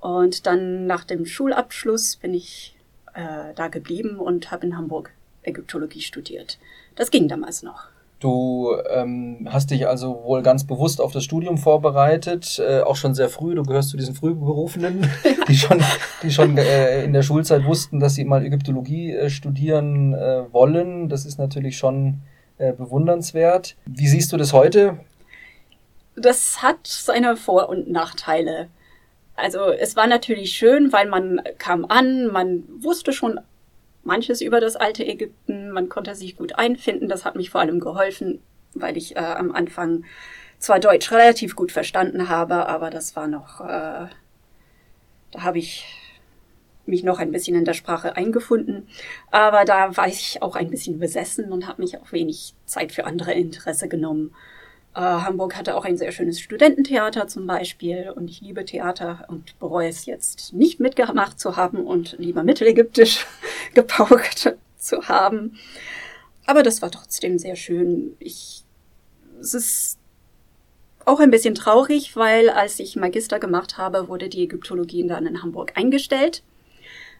Und 0.00 0.46
dann 0.46 0.86
nach 0.86 1.04
dem 1.04 1.26
Schulabschluss 1.26 2.16
bin 2.16 2.32
ich 2.32 2.74
äh, 3.18 3.52
da 3.54 3.68
geblieben 3.68 4.18
und 4.18 4.50
habe 4.50 4.66
in 4.66 4.76
Hamburg 4.76 5.10
Ägyptologie 5.42 6.00
studiert. 6.00 6.58
Das 6.94 7.10
ging 7.10 7.26
damals 7.26 7.62
noch. 7.62 7.88
Du 8.20 8.72
ähm, 8.90 9.48
hast 9.50 9.70
dich 9.70 9.86
also 9.86 10.22
wohl 10.24 10.42
ganz 10.42 10.64
bewusst 10.64 11.00
auf 11.00 11.12
das 11.12 11.22
Studium 11.22 11.56
vorbereitet, 11.56 12.58
äh, 12.58 12.80
auch 12.80 12.96
schon 12.96 13.14
sehr 13.14 13.28
früh. 13.28 13.54
Du 13.54 13.62
gehörst 13.62 13.90
zu 13.90 13.96
diesen 13.96 14.14
Frühberufenen, 14.14 15.08
die 15.48 15.56
schon, 15.56 15.80
die 16.22 16.30
schon 16.32 16.58
äh, 16.58 17.04
in 17.04 17.12
der 17.12 17.22
Schulzeit 17.22 17.64
wussten, 17.64 18.00
dass 18.00 18.14
sie 18.14 18.24
mal 18.24 18.44
Ägyptologie 18.44 19.12
äh, 19.12 19.30
studieren 19.30 20.14
äh, 20.14 20.52
wollen. 20.52 21.08
Das 21.08 21.26
ist 21.26 21.38
natürlich 21.38 21.78
schon 21.78 22.20
äh, 22.58 22.72
bewundernswert. 22.72 23.76
Wie 23.86 24.08
siehst 24.08 24.32
du 24.32 24.36
das 24.36 24.52
heute? 24.52 24.98
Das 26.16 26.60
hat 26.62 26.86
seine 26.86 27.36
Vor- 27.36 27.68
und 27.68 27.88
Nachteile. 27.88 28.68
Also 29.38 29.70
es 29.70 29.94
war 29.94 30.08
natürlich 30.08 30.50
schön, 30.50 30.92
weil 30.92 31.08
man 31.08 31.40
kam 31.58 31.84
an, 31.84 32.26
man 32.26 32.64
wusste 32.82 33.12
schon 33.12 33.38
manches 34.02 34.40
über 34.40 34.60
das 34.60 34.74
alte 34.74 35.06
Ägypten, 35.06 35.70
man 35.70 35.88
konnte 35.88 36.16
sich 36.16 36.36
gut 36.36 36.58
einfinden. 36.58 37.08
Das 37.08 37.24
hat 37.24 37.36
mich 37.36 37.50
vor 37.50 37.60
allem 37.60 37.78
geholfen, 37.78 38.42
weil 38.74 38.96
ich 38.96 39.14
äh, 39.14 39.20
am 39.20 39.52
Anfang 39.52 40.04
zwar 40.58 40.80
Deutsch 40.80 41.12
relativ 41.12 41.54
gut 41.54 41.70
verstanden 41.70 42.28
habe, 42.28 42.66
aber 42.66 42.90
das 42.90 43.14
war 43.14 43.28
noch, 43.28 43.60
äh, 43.60 44.08
da 45.30 45.38
habe 45.38 45.58
ich 45.58 45.86
mich 46.86 47.04
noch 47.04 47.20
ein 47.20 47.30
bisschen 47.30 47.56
in 47.56 47.64
der 47.64 47.74
Sprache 47.74 48.16
eingefunden. 48.16 48.88
Aber 49.30 49.64
da 49.64 49.96
war 49.96 50.08
ich 50.08 50.42
auch 50.42 50.56
ein 50.56 50.70
bisschen 50.70 50.98
besessen 50.98 51.52
und 51.52 51.68
habe 51.68 51.82
mich 51.82 51.96
auch 51.96 52.10
wenig 52.10 52.54
Zeit 52.66 52.90
für 52.90 53.04
andere 53.04 53.34
Interesse 53.34 53.88
genommen. 53.88 54.34
Äh, 54.98 55.00
Hamburg 55.00 55.54
hatte 55.54 55.76
auch 55.76 55.84
ein 55.84 55.96
sehr 55.96 56.10
schönes 56.10 56.40
Studententheater 56.40 57.28
zum 57.28 57.46
Beispiel 57.46 58.12
und 58.16 58.28
ich 58.28 58.40
liebe 58.40 58.64
Theater 58.64 59.26
und 59.28 59.56
bereue 59.60 59.88
es 59.88 60.06
jetzt 60.06 60.52
nicht 60.52 60.80
mitgemacht 60.80 61.38
zu 61.38 61.56
haben 61.56 61.86
und 61.86 62.16
lieber 62.18 62.42
mittelägyptisch 62.42 63.24
gepaukt 63.74 64.56
zu 64.76 65.08
haben. 65.08 65.56
Aber 66.46 66.64
das 66.64 66.82
war 66.82 66.90
trotzdem 66.90 67.38
sehr 67.38 67.54
schön. 67.54 68.16
Ich, 68.18 68.64
es 69.40 69.54
ist 69.54 69.98
auch 71.04 71.20
ein 71.20 71.30
bisschen 71.30 71.54
traurig, 71.54 72.16
weil 72.16 72.50
als 72.50 72.80
ich 72.80 72.96
Magister 72.96 73.38
gemacht 73.38 73.78
habe, 73.78 74.08
wurde 74.08 74.28
die 74.28 74.42
Ägyptologie 74.42 75.06
dann 75.06 75.26
in 75.26 75.42
Hamburg 75.44 75.74
eingestellt. 75.76 76.42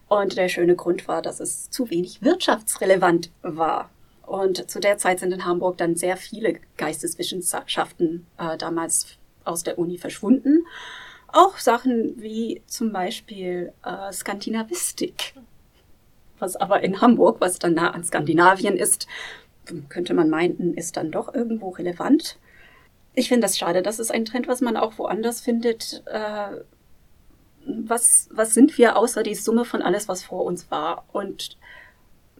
Und 0.09 0.37
der 0.37 0.49
schöne 0.49 0.75
Grund 0.75 1.07
war, 1.07 1.23
dass 1.23 1.39
es 1.39 1.71
zu 1.71 1.91
wenig 1.91 2.23
wirtschaftsrelevant 2.23 3.31
war. 3.43 3.89
Und 4.29 4.71
zu 4.71 4.79
der 4.79 4.99
Zeit 4.99 5.21
sind 5.21 5.33
in 5.33 5.47
Hamburg 5.47 5.79
dann 5.79 5.97
sehr 5.97 6.19
viele 6.19 6.61
Geisteswissenschaften 6.77 8.27
äh, 8.37 8.59
damals 8.59 9.17
aus 9.45 9.63
der 9.63 9.79
Uni 9.79 9.97
verschwunden. 9.97 10.67
Auch 11.29 11.57
Sachen 11.57 12.21
wie 12.21 12.61
zum 12.67 12.93
Beispiel 12.93 13.73
äh, 13.83 14.13
Skandinavistik, 14.13 15.33
was 16.39 16.57
aber 16.57 16.83
in 16.83 17.01
Hamburg, 17.01 17.41
was 17.41 17.59
dann 17.59 17.73
nah 17.73 17.91
an 17.93 18.05
Skandinavien 18.05 18.77
ist, 18.77 19.07
könnte 19.89 20.13
man 20.13 20.29
meinen, 20.29 20.75
ist 20.75 20.99
dann 20.99 21.11
doch 21.11 21.33
irgendwo 21.35 21.71
relevant. 21.71 22.39
Ich 23.15 23.29
finde 23.29 23.47
das 23.47 23.57
schade. 23.57 23.81
Das 23.81 23.99
ist 23.99 24.11
ein 24.11 24.27
Trend, 24.27 24.47
was 24.47 24.61
man 24.61 24.77
auch 24.77 24.99
woanders 24.99 25.41
findet. 25.41 26.03
Äh, 26.05 26.59
was, 27.65 28.29
was 28.31 28.53
sind 28.53 28.77
wir 28.77 28.99
außer 28.99 29.23
die 29.23 29.35
Summe 29.35 29.65
von 29.65 29.81
alles, 29.81 30.07
was 30.07 30.23
vor 30.23 30.45
uns 30.45 30.71
war? 30.71 31.07
Und 31.13 31.57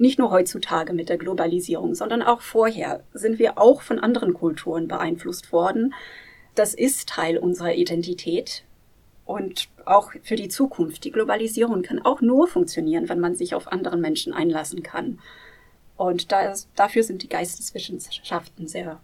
nicht 0.01 0.19
nur 0.19 0.31
heutzutage 0.31 0.93
mit 0.93 1.09
der 1.09 1.19
Globalisierung, 1.19 1.95
sondern 1.95 2.23
auch 2.23 2.41
vorher 2.41 3.03
sind 3.13 3.39
wir 3.39 3.59
auch 3.59 3.83
von 3.83 3.99
anderen 3.99 4.35
Kulturen 4.35 4.89
beeinflusst 4.89 5.53
worden. 5.53 5.95
Das 6.55 6.75
ist 6.75 7.09
Teil 7.09 7.39
unserer 7.39 7.75
Identität 7.75 8.65
und 9.25 9.69
auch 9.85 10.13
für 10.23 10.37
die 10.37 10.49
Zukunft. 10.49 11.05
Die 11.05 11.13
Globalisierung 11.13 11.83
kann 11.83 12.01
auch 12.05 12.21
nur 12.21 12.49
funktionieren, 12.49 13.09
wenn 13.09 13.21
man 13.21 13.35
sich 13.35 13.55
auf 13.55 13.71
anderen 13.71 14.01
Menschen 14.01 14.33
einlassen 14.33 14.83
kann. 14.83 15.19
Und 15.97 16.33
da 16.33 16.51
ist, 16.51 16.69
dafür 16.77 17.03
sind 17.03 17.23
die 17.23 17.29
Geisteswissenschaften 17.29 18.69
sehr 18.69 19.01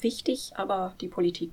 wichtig, 0.00 0.52
aber 0.54 0.94
die 1.00 1.08
Politik 1.08 1.50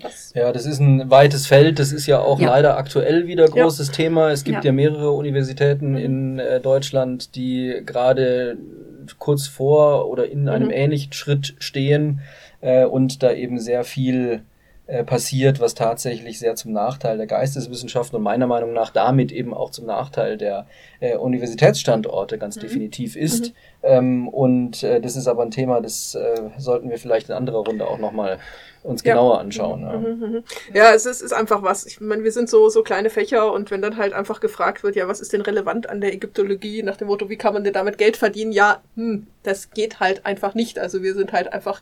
das 0.00 0.32
ja, 0.34 0.52
das 0.52 0.66
ist 0.66 0.80
ein 0.80 1.10
weites 1.10 1.46
Feld. 1.46 1.78
Das 1.78 1.92
ist 1.92 2.06
ja 2.06 2.20
auch 2.20 2.40
ja. 2.40 2.48
leider 2.48 2.76
aktuell 2.76 3.26
wieder 3.26 3.46
großes 3.46 3.88
ja. 3.88 3.92
Thema. 3.94 4.30
Es 4.30 4.44
gibt 4.44 4.58
ja. 4.58 4.70
ja 4.70 4.72
mehrere 4.72 5.10
Universitäten 5.10 5.96
in 5.96 6.38
äh, 6.38 6.60
Deutschland, 6.60 7.34
die 7.34 7.82
gerade 7.84 8.56
kurz 9.18 9.46
vor 9.46 10.08
oder 10.08 10.30
in 10.30 10.48
einem 10.48 10.68
mhm. 10.68 10.74
ähnlichen 10.74 11.12
Schritt 11.12 11.54
stehen 11.58 12.20
äh, 12.60 12.84
und 12.84 13.22
da 13.22 13.32
eben 13.32 13.58
sehr 13.58 13.84
viel 13.84 14.42
äh, 14.86 15.04
passiert, 15.04 15.60
was 15.60 15.74
tatsächlich 15.74 16.40
sehr 16.40 16.56
zum 16.56 16.72
Nachteil 16.72 17.16
der 17.16 17.28
Geisteswissenschaften 17.28 18.16
und 18.16 18.22
meiner 18.22 18.48
Meinung 18.48 18.72
nach 18.72 18.90
damit 18.90 19.30
eben 19.30 19.54
auch 19.54 19.70
zum 19.70 19.86
Nachteil 19.86 20.36
der 20.36 20.66
äh, 20.98 21.16
Universitätsstandorte 21.16 22.36
ganz 22.36 22.56
mhm. 22.56 22.62
definitiv 22.62 23.14
ist. 23.14 23.50
Mhm. 23.50 23.54
Ähm, 23.84 24.28
und 24.28 24.82
äh, 24.82 25.00
das 25.00 25.14
ist 25.14 25.28
aber 25.28 25.42
ein 25.42 25.52
Thema, 25.52 25.80
das 25.80 26.16
äh, 26.16 26.50
sollten 26.58 26.90
wir 26.90 26.98
vielleicht 26.98 27.28
in 27.28 27.34
anderer 27.36 27.64
Runde 27.64 27.86
auch 27.86 27.98
nochmal 27.98 28.38
uns 28.82 29.04
genauer 29.04 29.34
ja. 29.34 29.40
anschauen. 29.40 29.82
Ja, 29.82 29.96
mhm, 29.96 30.06
mhm, 30.06 30.32
mhm. 30.32 30.44
ja 30.74 30.92
es 30.92 31.06
ist, 31.06 31.22
ist 31.22 31.32
einfach 31.32 31.62
was. 31.62 31.86
Ich 31.86 32.00
meine, 32.00 32.24
wir 32.24 32.32
sind 32.32 32.48
so, 32.48 32.68
so 32.68 32.82
kleine 32.82 33.10
Fächer 33.10 33.52
und 33.52 33.70
wenn 33.70 33.82
dann 33.82 33.96
halt 33.96 34.12
einfach 34.12 34.40
gefragt 34.40 34.82
wird, 34.82 34.96
ja, 34.96 35.06
was 35.06 35.20
ist 35.20 35.32
denn 35.32 35.42
relevant 35.42 35.88
an 35.88 36.00
der 36.00 36.12
Ägyptologie, 36.12 36.82
nach 36.82 36.96
dem 36.96 37.08
Motto, 37.08 37.28
wie 37.28 37.36
kann 37.36 37.54
man 37.54 37.64
denn 37.64 37.72
damit 37.72 37.98
Geld 37.98 38.16
verdienen? 38.16 38.52
Ja, 38.52 38.82
hm, 38.96 39.28
das 39.44 39.70
geht 39.70 40.00
halt 40.00 40.26
einfach 40.26 40.54
nicht. 40.54 40.78
Also 40.78 41.02
wir 41.02 41.14
sind 41.14 41.32
halt 41.32 41.52
einfach 41.52 41.80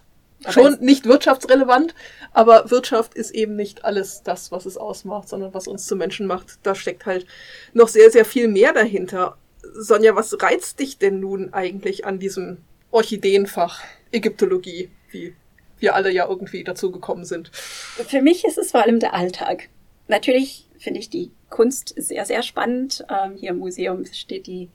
schon 0.49 0.78
nicht 0.80 1.06
wirtschaftsrelevant, 1.06 1.94
aber 2.32 2.70
Wirtschaft 2.70 3.14
ist 3.14 3.30
eben 3.32 3.56
nicht 3.56 3.85
alles 3.85 4.23
das, 4.23 4.50
was 4.52 4.66
es 4.66 4.76
ausmacht, 4.76 5.28
sondern 5.28 5.52
was 5.54 5.68
uns 5.68 5.87
zu 5.87 5.97
Menschen 5.97 6.26
macht. 6.26 6.59
Da 6.62 6.75
steckt 6.75 7.06
halt 7.06 7.26
noch 7.73 7.88
sehr, 7.88 8.11
sehr 8.11 8.25
viel 8.25 8.49
mehr 8.49 8.73
dahinter. 8.73 9.37
Sonja, 9.75 10.16
was 10.16 10.40
reizt 10.40 10.80
dich 10.80 10.99
denn 10.99 11.20
nun 11.20 11.52
eigentlich 11.52 12.04
an 12.06 12.18
diesem 12.18 12.59
Orchideenfach 12.90 13.82
Ägyptologie? 14.12 14.90
Wie 15.11 15.35
wir 15.80 15.94
alle 15.94 16.11
ja 16.11 16.28
irgendwie 16.28 16.62
dazu 16.62 16.90
gekommen 16.90 17.25
sind. 17.25 17.50
Für 17.52 18.23
mich 18.23 18.44
ist 18.44 18.59
es 18.59 18.70
vor 18.70 18.82
allem 18.82 19.00
der 19.00 19.14
Alltag. 19.14 19.68
Natürlich 20.09 20.68
finde 20.78 21.00
ich 21.00 21.11
die 21.11 21.30
Kunst 21.49 21.94
sehr, 21.97 22.25
sehr 22.26 22.42
spannend. 22.42 23.04
Ähm, 23.09 23.37
hier 23.37 23.50
im 23.50 23.59
Museum 23.59 24.04
steht 24.06 24.47
die 24.47 24.68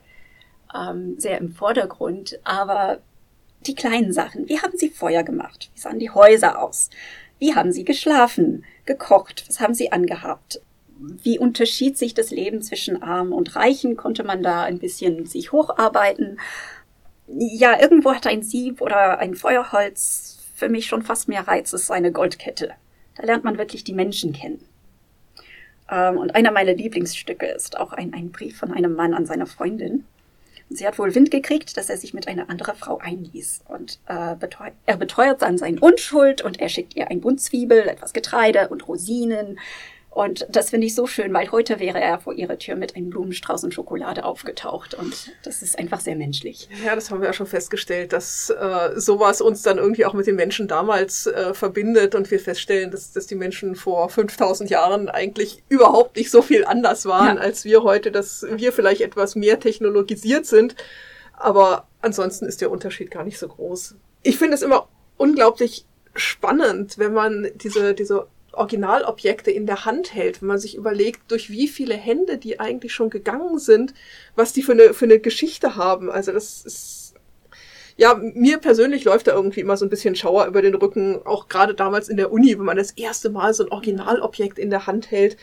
ähm, 0.73 1.15
sehr 1.19 1.37
im 1.37 1.51
Vordergrund. 1.51 2.39
Aber 2.43 2.99
die 3.67 3.75
kleinen 3.75 4.13
Sachen, 4.13 4.47
wie 4.47 4.59
haben 4.59 4.77
Sie 4.77 4.89
Feuer 4.89 5.23
gemacht? 5.23 5.69
Wie 5.73 5.79
sahen 5.79 5.99
die 5.99 6.09
Häuser 6.09 6.61
aus? 6.61 6.89
Wie 7.39 7.55
haben 7.55 7.71
Sie 7.71 7.83
geschlafen, 7.83 8.63
gekocht? 8.85 9.45
Was 9.47 9.59
haben 9.59 9.73
Sie 9.73 9.91
angehabt? 9.91 10.61
Wie 10.97 11.37
unterschied 11.37 11.97
sich 11.97 12.13
das 12.13 12.31
Leben 12.31 12.61
zwischen 12.61 13.03
Armen 13.03 13.33
und 13.33 13.55
Reichen? 13.55 13.97
Konnte 13.97 14.23
man 14.23 14.41
da 14.41 14.63
ein 14.63 14.79
bisschen 14.79 15.25
sich 15.25 15.51
hocharbeiten? 15.51 16.39
Ja, 17.27 17.79
irgendwo 17.79 18.13
hat 18.13 18.27
ein 18.27 18.43
Sieb 18.43 18.81
oder 18.81 19.19
ein 19.19 19.35
Feuerholz 19.35 20.35
für 20.55 20.69
mich 20.69 20.87
schon 20.87 21.03
fast 21.03 21.27
mehr 21.27 21.47
Reiz 21.47 21.73
ist 21.73 21.91
eine 21.91 22.11
Goldkette. 22.11 22.71
Da 23.15 23.23
lernt 23.23 23.43
man 23.43 23.57
wirklich 23.57 23.83
die 23.83 23.93
Menschen 23.93 24.31
kennen. 24.31 24.63
Ähm, 25.91 26.17
und 26.17 26.33
einer 26.33 26.51
meiner 26.51 26.73
Lieblingsstücke 26.73 27.45
ist 27.45 27.77
auch 27.77 27.91
ein, 27.91 28.13
ein 28.13 28.31
Brief 28.31 28.57
von 28.57 28.71
einem 28.71 28.93
Mann 28.93 29.13
an 29.13 29.25
seine 29.25 29.45
Freundin. 29.45 30.05
Sie 30.69 30.87
hat 30.87 30.97
wohl 30.97 31.13
Wind 31.13 31.29
gekriegt, 31.29 31.77
dass 31.77 31.89
er 31.89 31.97
sich 31.97 32.13
mit 32.13 32.27
einer 32.27 32.49
anderen 32.49 32.75
Frau 32.75 32.97
einließ. 32.97 33.61
Und 33.67 33.99
äh, 34.07 34.35
beteuert, 34.35 34.73
er 34.85 34.97
beteuert 34.97 35.41
dann 35.41 35.57
seine 35.57 35.79
Unschuld 35.79 36.41
und 36.41 36.59
er 36.59 36.69
schickt 36.69 36.95
ihr 36.95 37.09
ein 37.09 37.21
Bund 37.21 37.39
Zwiebel, 37.39 37.87
etwas 37.87 38.13
Getreide 38.13 38.69
und 38.69 38.87
Rosinen. 38.87 39.59
Und 40.15 40.47
das 40.49 40.69
finde 40.69 40.87
ich 40.87 40.95
so 40.95 41.07
schön, 41.07 41.33
weil 41.33 41.51
heute 41.51 41.81
wäre 41.81 41.99
er 41.99 42.19
vor 42.19 42.33
ihrer 42.33 42.57
Tür 42.57 42.77
mit 42.77 42.95
einem 42.95 43.09
Blumenstrauß 43.09 43.65
und 43.65 43.73
Schokolade 43.73 44.23
aufgetaucht. 44.23 44.93
Und 44.93 45.33
das 45.43 45.61
ist 45.61 45.77
einfach 45.77 45.99
sehr 45.99 46.15
menschlich. 46.15 46.69
Ja, 46.85 46.95
das 46.95 47.11
haben 47.11 47.19
wir 47.19 47.27
ja 47.27 47.33
schon 47.33 47.47
festgestellt, 47.47 48.13
dass 48.13 48.49
äh, 48.49 48.91
sowas 48.95 49.41
uns 49.41 49.61
dann 49.61 49.77
irgendwie 49.77 50.05
auch 50.05 50.13
mit 50.13 50.25
den 50.25 50.37
Menschen 50.37 50.69
damals 50.69 51.27
äh, 51.27 51.53
verbindet 51.53 52.15
und 52.15 52.31
wir 52.31 52.39
feststellen, 52.39 52.91
dass, 52.91 53.11
dass 53.11 53.27
die 53.27 53.35
Menschen 53.35 53.75
vor 53.75 54.07
5000 54.07 54.69
Jahren 54.69 55.09
eigentlich 55.09 55.63
überhaupt 55.67 56.15
nicht 56.15 56.31
so 56.31 56.41
viel 56.41 56.63
anders 56.63 57.05
waren 57.05 57.35
ja. 57.35 57.41
als 57.41 57.65
wir 57.65 57.83
heute, 57.83 58.09
dass 58.09 58.45
wir 58.49 58.71
vielleicht 58.71 59.01
etwas 59.01 59.35
mehr 59.35 59.59
technologisiert 59.59 60.45
sind. 60.45 60.77
Aber 61.33 61.89
ansonsten 61.99 62.45
ist 62.45 62.61
der 62.61 62.71
Unterschied 62.71 63.11
gar 63.11 63.25
nicht 63.25 63.37
so 63.37 63.49
groß. 63.49 63.95
Ich 64.23 64.37
finde 64.37 64.55
es 64.55 64.61
immer 64.61 64.87
unglaublich 65.17 65.85
spannend, 66.15 66.97
wenn 66.97 67.11
man 67.11 67.49
diese, 67.55 67.93
diese 67.93 68.27
Originalobjekte 68.57 69.51
in 69.51 69.65
der 69.65 69.85
Hand 69.85 70.13
hält, 70.13 70.41
wenn 70.41 70.47
man 70.47 70.59
sich 70.59 70.75
überlegt, 70.75 71.31
durch 71.31 71.49
wie 71.49 71.67
viele 71.67 71.95
Hände 71.95 72.37
die 72.37 72.59
eigentlich 72.59 72.93
schon 72.93 73.09
gegangen 73.09 73.59
sind, 73.59 73.93
was 74.35 74.53
die 74.53 74.63
für 74.63 74.73
eine, 74.73 74.93
für 74.93 75.05
eine 75.05 75.19
Geschichte 75.19 75.75
haben. 75.75 76.09
Also 76.09 76.31
das 76.31 76.65
ist, 76.65 77.13
ja, 77.97 78.15
mir 78.15 78.57
persönlich 78.57 79.03
läuft 79.05 79.27
da 79.27 79.33
irgendwie 79.33 79.61
immer 79.61 79.77
so 79.77 79.85
ein 79.85 79.89
bisschen 79.89 80.15
Schauer 80.15 80.47
über 80.47 80.61
den 80.61 80.75
Rücken, 80.75 81.21
auch 81.25 81.47
gerade 81.47 81.73
damals 81.73 82.09
in 82.09 82.17
der 82.17 82.31
Uni, 82.31 82.57
wenn 82.57 82.65
man 82.65 82.77
das 82.77 82.91
erste 82.91 83.29
Mal 83.29 83.53
so 83.53 83.63
ein 83.63 83.71
Originalobjekt 83.71 84.59
in 84.59 84.69
der 84.69 84.87
Hand 84.87 85.11
hält, 85.11 85.37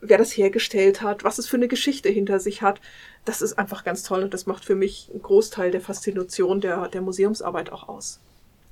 wer 0.00 0.18
das 0.18 0.36
hergestellt 0.36 1.02
hat, 1.02 1.24
was 1.24 1.38
es 1.38 1.46
für 1.46 1.56
eine 1.56 1.68
Geschichte 1.68 2.08
hinter 2.08 2.40
sich 2.40 2.62
hat. 2.62 2.80
Das 3.24 3.42
ist 3.42 3.58
einfach 3.58 3.84
ganz 3.84 4.02
toll 4.02 4.22
und 4.22 4.32
das 4.32 4.46
macht 4.46 4.64
für 4.64 4.74
mich 4.74 5.08
einen 5.10 5.22
Großteil 5.22 5.70
der 5.70 5.80
Faszination 5.80 6.60
der, 6.60 6.88
der 6.88 7.02
Museumsarbeit 7.02 7.70
auch 7.70 7.88
aus. 7.88 8.20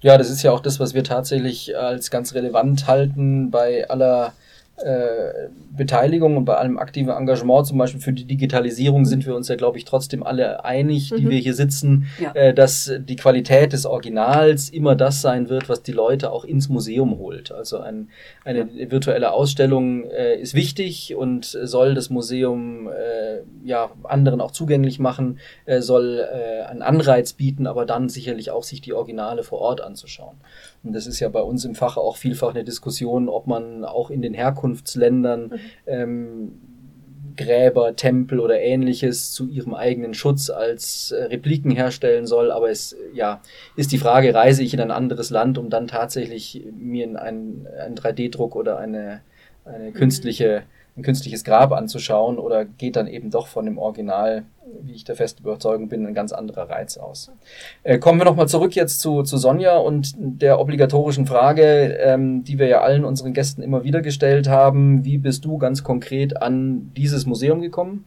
Ja, 0.00 0.16
das 0.16 0.30
ist 0.30 0.42
ja 0.42 0.52
auch 0.52 0.60
das, 0.60 0.78
was 0.78 0.94
wir 0.94 1.02
tatsächlich 1.02 1.76
als 1.76 2.10
ganz 2.10 2.34
relevant 2.34 2.86
halten 2.86 3.50
bei 3.50 3.88
aller 3.90 4.32
äh, 4.82 5.48
Beteiligung 5.76 6.36
und 6.36 6.44
bei 6.44 6.56
allem 6.56 6.78
aktiven 6.78 7.10
Engagement, 7.10 7.66
zum 7.66 7.78
Beispiel 7.78 8.00
für 8.00 8.12
die 8.12 8.24
Digitalisierung, 8.24 9.04
sind 9.04 9.26
wir 9.26 9.34
uns 9.34 9.48
ja, 9.48 9.56
glaube 9.56 9.78
ich, 9.78 9.84
trotzdem 9.84 10.22
alle 10.22 10.64
einig, 10.64 11.12
die 11.16 11.24
mhm. 11.24 11.30
wir 11.30 11.38
hier 11.38 11.54
sitzen, 11.54 12.06
ja. 12.20 12.32
äh, 12.32 12.52
dass 12.52 12.92
die 12.98 13.16
Qualität 13.16 13.72
des 13.72 13.86
Originals 13.86 14.68
immer 14.70 14.96
das 14.96 15.22
sein 15.22 15.48
wird, 15.48 15.68
was 15.68 15.82
die 15.82 15.92
Leute 15.92 16.32
auch 16.32 16.44
ins 16.44 16.68
Museum 16.68 17.18
holt. 17.18 17.52
Also 17.52 17.78
ein, 17.78 18.08
eine 18.44 18.68
ja. 18.74 18.90
virtuelle 18.90 19.32
Ausstellung 19.32 20.04
äh, 20.10 20.36
ist 20.36 20.54
wichtig 20.54 21.14
und 21.14 21.44
soll 21.44 21.94
das 21.94 22.10
Museum 22.10 22.88
äh, 22.88 23.42
ja 23.64 23.90
anderen 24.04 24.40
auch 24.40 24.50
zugänglich 24.50 24.98
machen, 24.98 25.38
äh, 25.64 25.80
soll 25.80 26.20
äh, 26.20 26.62
einen 26.64 26.82
Anreiz 26.82 27.32
bieten, 27.32 27.66
aber 27.66 27.86
dann 27.86 28.08
sicherlich 28.08 28.50
auch 28.50 28.64
sich 28.64 28.80
die 28.80 28.92
Originale 28.92 29.42
vor 29.42 29.60
Ort 29.60 29.80
anzuschauen. 29.80 30.36
Und 30.82 30.92
das 30.92 31.06
ist 31.06 31.20
ja 31.20 31.28
bei 31.28 31.42
uns 31.42 31.64
im 31.64 31.74
Fach 31.74 31.96
auch 31.96 32.16
vielfach 32.16 32.54
eine 32.54 32.64
Diskussion, 32.64 33.28
ob 33.28 33.46
man 33.46 33.84
auch 33.84 34.10
in 34.10 34.22
den 34.22 34.34
Herkunft 34.34 34.58
Herkunftsländern 34.58 35.42
mhm. 35.42 35.60
ähm, 35.86 36.52
Gräber, 37.36 37.94
Tempel 37.94 38.40
oder 38.40 38.60
ähnliches 38.60 39.30
zu 39.30 39.48
ihrem 39.48 39.74
eigenen 39.74 40.12
Schutz 40.12 40.50
als 40.50 41.12
äh, 41.12 41.24
Repliken 41.24 41.70
herstellen 41.70 42.26
soll. 42.26 42.50
Aber 42.50 42.68
es 42.68 42.96
ja, 43.14 43.40
ist 43.76 43.92
die 43.92 43.98
Frage, 43.98 44.34
reise 44.34 44.62
ich 44.62 44.74
in 44.74 44.80
ein 44.80 44.90
anderes 44.90 45.30
Land, 45.30 45.56
um 45.56 45.70
dann 45.70 45.86
tatsächlich 45.86 46.64
mir 46.76 47.04
einen, 47.20 47.68
einen 47.80 47.94
3D-Druck 47.94 48.56
oder 48.56 48.78
eine, 48.78 49.20
eine 49.64 49.92
künstliche 49.92 50.64
ein 50.98 51.02
künstliches 51.02 51.44
Grab 51.44 51.72
anzuschauen 51.72 52.38
oder 52.38 52.64
geht 52.64 52.96
dann 52.96 53.06
eben 53.06 53.30
doch 53.30 53.46
von 53.46 53.64
dem 53.64 53.78
Original, 53.78 54.44
wie 54.82 54.92
ich 54.92 55.04
der 55.04 55.16
festen 55.16 55.42
Überzeugung 55.42 55.88
bin, 55.88 56.06
ein 56.06 56.14
ganz 56.14 56.32
anderer 56.32 56.70
Reiz 56.70 56.96
aus. 56.96 57.30
Äh, 57.82 57.98
kommen 57.98 58.20
wir 58.20 58.24
nochmal 58.24 58.48
zurück 58.48 58.74
jetzt 58.74 59.00
zu, 59.00 59.22
zu 59.22 59.36
Sonja 59.36 59.76
und 59.76 60.14
der 60.16 60.60
obligatorischen 60.60 61.26
Frage, 61.26 61.98
ähm, 62.00 62.44
die 62.44 62.58
wir 62.58 62.66
ja 62.66 62.80
allen 62.80 63.04
unseren 63.04 63.32
Gästen 63.32 63.62
immer 63.62 63.84
wieder 63.84 64.02
gestellt 64.02 64.48
haben. 64.48 65.04
Wie 65.04 65.18
bist 65.18 65.44
du 65.44 65.58
ganz 65.58 65.84
konkret 65.84 66.40
an 66.40 66.92
dieses 66.96 67.26
Museum 67.26 67.60
gekommen? 67.60 68.04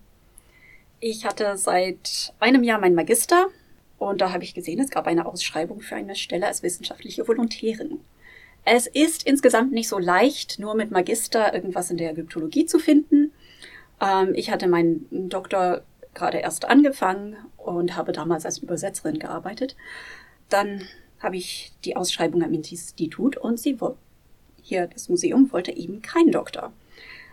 Ich 1.00 1.26
hatte 1.26 1.58
seit 1.58 2.34
einem 2.40 2.64
Jahr 2.64 2.80
mein 2.80 2.94
Magister 2.94 3.48
und 3.98 4.22
da 4.22 4.34
habe 4.34 4.44
ich 4.44 4.54
gesehen, 4.54 4.80
es 4.80 4.90
gab 4.90 5.08
eine 5.08 5.26
Ausschreibung 5.26 5.82
für 5.82 5.96
eine 5.96 6.16
Stelle 6.16 6.48
als 6.48 6.64
wissenschaftliche 6.64 7.28
Volontärin. 7.28 8.00
Es 8.64 8.88
ist 8.88 9.24
insgesamt 9.26 9.72
nicht 9.72 9.90
so 9.90 9.98
leicht, 9.98 10.60
nur 10.60 10.76
mit 10.76 10.92
Magister 10.92 11.54
irgendwas 11.54 11.90
in 11.90 11.98
der 11.98 12.12
Ägyptologie 12.12 12.66
zu 12.66 12.78
finden. 12.80 13.32
Ähm, 14.02 14.34
ich 14.36 14.52
hatte 14.52 14.68
meinen 14.68 15.30
Doktor 15.30 15.82
gerade 16.14 16.40
erst 16.40 16.66
angefangen 16.66 17.38
und 17.58 17.96
habe 17.96 18.12
damals 18.12 18.46
als 18.46 18.60
Übersetzerin 18.60 19.20
gearbeitet. 19.20 19.76
Dann 20.50 20.88
habe 21.20 21.38
ich 21.38 21.72
die 21.86 21.96
Ausschreibung 21.96 22.44
am 22.44 22.54
Institut 22.54 23.38
und 23.38 23.60
sie 23.60 23.78
hier 24.62 24.88
das 24.88 25.10
Museum 25.10 25.52
wollte 25.52 25.72
eben 25.72 26.02
kein 26.02 26.32
Doktor. 26.32 26.72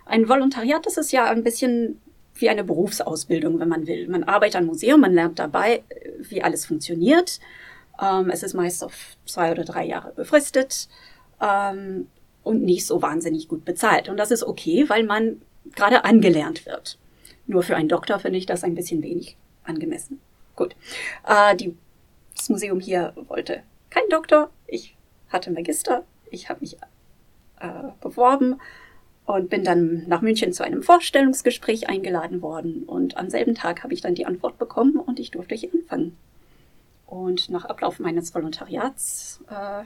Ein 0.05 0.29
Volontariat, 0.29 0.87
das 0.87 0.97
ist 0.97 1.13
ja 1.13 1.27
ein 1.27 1.45
bisschen 1.45 2.01
wie 2.35 2.49
eine 2.49 2.65
Berufsausbildung, 2.65 3.59
wenn 3.59 3.69
man 3.69 3.87
will. 3.87 4.09
Man 4.09 4.25
arbeitet 4.25 4.57
am 4.57 4.67
Museum, 4.67 5.01
man 5.01 5.13
lernt 5.13 5.39
dabei, 5.39 5.83
wie 6.21 6.43
alles 6.43 6.67
funktioniert. 6.67 7.41
Ähm, 8.01 8.31
es 8.31 8.43
ist 8.43 8.55
meist 8.55 8.85
auf 8.85 9.17
zwei 9.27 9.51
oder 9.51 9.65
drei 9.65 9.85
Jahre 9.85 10.13
befristet 10.13 10.89
ähm, 11.41 12.07
und 12.45 12.63
nicht 12.63 12.87
so 12.87 13.03
wahnsinnig 13.03 13.49
gut 13.49 13.65
bezahlt. 13.65 14.09
Und 14.09 14.17
das 14.17 14.31
ist 14.31 14.45
okay, 14.45 14.89
weil 14.89 15.05
man 15.05 15.43
gerade 15.75 16.05
angelernt 16.05 16.65
wird. 16.65 16.99
Nur 17.49 17.63
für 17.63 17.75
einen 17.75 17.89
Doktor 17.89 18.21
finde 18.21 18.39
ich 18.39 18.47
das 18.47 18.63
ein 18.63 18.75
bisschen 18.75 19.03
wenig 19.03 19.37
angemessen. 19.65 20.21
Gut. 20.55 20.77
Äh, 21.27 21.57
die, 21.57 21.77
das 22.37 22.49
Museum 22.49 22.79
hier 22.79 23.15
wollte 23.27 23.63
kein 23.91 24.09
Doktor. 24.11 24.51
Ich 24.67 24.97
hatte 25.31 25.51
Magister. 25.51 26.05
Ich 26.31 26.49
habe 26.51 26.61
mich 26.61 26.77
äh, 27.59 27.69
beworben 28.01 28.61
und 29.25 29.49
bin 29.49 29.65
dann 29.65 30.05
nach 30.07 30.21
München 30.21 30.53
zu 30.53 30.63
einem 30.63 30.83
Vorstellungsgespräch 30.83 31.89
eingeladen 31.89 32.43
worden. 32.43 32.85
Und 32.85 33.17
am 33.17 33.31
selben 33.31 33.55
Tag 33.55 33.83
habe 33.83 33.95
ich 33.95 34.03
dann 34.03 34.15
die 34.15 34.27
Antwort 34.27 34.59
bekommen 34.59 34.97
und 34.97 35.19
ich 35.19 35.31
durfte 35.31 35.55
hier 35.55 35.71
anfangen. 35.73 36.17
Und 37.07 37.49
nach 37.49 37.65
Ablauf 37.65 37.99
meines 37.99 38.35
Volontariats 38.35 39.41
äh, 39.49 39.85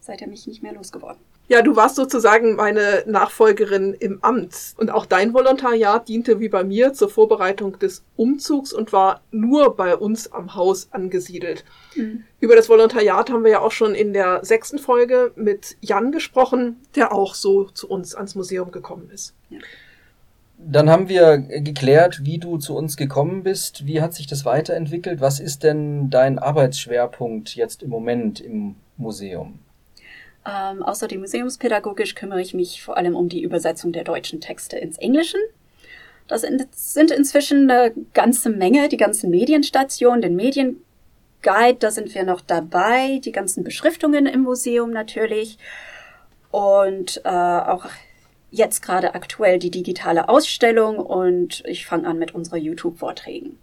seid 0.00 0.20
ihr 0.20 0.26
mich 0.26 0.48
nicht 0.48 0.64
mehr 0.64 0.74
losgeworden. 0.74 1.20
Ja, 1.48 1.62
du 1.62 1.76
warst 1.76 1.96
sozusagen 1.96 2.56
meine 2.56 3.04
Nachfolgerin 3.06 3.94
im 3.94 4.22
Amt. 4.22 4.74
Und 4.76 4.90
auch 4.90 5.06
dein 5.06 5.32
Volontariat 5.32 6.06
diente 6.06 6.40
wie 6.40 6.50
bei 6.50 6.62
mir 6.62 6.92
zur 6.92 7.08
Vorbereitung 7.08 7.78
des 7.78 8.04
Umzugs 8.16 8.74
und 8.74 8.92
war 8.92 9.22
nur 9.30 9.74
bei 9.74 9.96
uns 9.96 10.30
am 10.30 10.54
Haus 10.54 10.88
angesiedelt. 10.92 11.64
Mhm. 11.96 12.24
Über 12.40 12.54
das 12.54 12.68
Volontariat 12.68 13.30
haben 13.30 13.44
wir 13.44 13.50
ja 13.50 13.60
auch 13.60 13.72
schon 13.72 13.94
in 13.94 14.12
der 14.12 14.44
sechsten 14.44 14.78
Folge 14.78 15.32
mit 15.36 15.78
Jan 15.80 16.12
gesprochen, 16.12 16.76
der 16.94 17.12
auch 17.12 17.34
so 17.34 17.64
zu 17.64 17.88
uns 17.88 18.14
ans 18.14 18.34
Museum 18.34 18.70
gekommen 18.70 19.10
ist. 19.10 19.34
Ja. 19.48 19.58
Dann 20.58 20.90
haben 20.90 21.08
wir 21.08 21.38
geklärt, 21.38 22.24
wie 22.24 22.38
du 22.38 22.58
zu 22.58 22.76
uns 22.76 22.96
gekommen 22.96 23.44
bist. 23.44 23.86
Wie 23.86 24.02
hat 24.02 24.12
sich 24.12 24.26
das 24.26 24.44
weiterentwickelt? 24.44 25.20
Was 25.20 25.38
ist 25.38 25.62
denn 25.62 26.10
dein 26.10 26.38
Arbeitsschwerpunkt 26.38 27.54
jetzt 27.54 27.82
im 27.84 27.90
Moment 27.90 28.40
im 28.40 28.74
Museum? 28.96 29.60
Ähm, 30.46 30.82
außerdem 30.82 31.20
museumspädagogisch 31.20 32.14
kümmere 32.14 32.40
ich 32.40 32.54
mich 32.54 32.82
vor 32.82 32.96
allem 32.96 33.16
um 33.16 33.28
die 33.28 33.42
Übersetzung 33.42 33.92
der 33.92 34.04
deutschen 34.04 34.40
Texte 34.40 34.78
ins 34.78 34.98
Englische. 34.98 35.38
Das 36.26 36.42
sind 36.42 37.10
inzwischen 37.10 37.70
eine 37.70 37.92
ganze 38.12 38.50
Menge, 38.50 38.88
die 38.88 38.98
ganzen 38.98 39.30
Medienstationen, 39.30 40.20
den 40.20 40.36
Medienguide, 40.36 41.78
da 41.78 41.90
sind 41.90 42.14
wir 42.14 42.24
noch 42.24 42.42
dabei, 42.42 43.18
die 43.24 43.32
ganzen 43.32 43.64
Beschriftungen 43.64 44.26
im 44.26 44.42
Museum 44.42 44.90
natürlich 44.90 45.58
und 46.50 47.22
äh, 47.24 47.28
auch 47.28 47.86
jetzt 48.50 48.82
gerade 48.82 49.14
aktuell 49.14 49.58
die 49.58 49.70
digitale 49.70 50.28
Ausstellung 50.28 50.98
und 50.98 51.62
ich 51.66 51.86
fange 51.86 52.06
an 52.06 52.18
mit 52.18 52.34
unserer 52.34 52.56
YouTube-Vorträgen. 52.56 53.58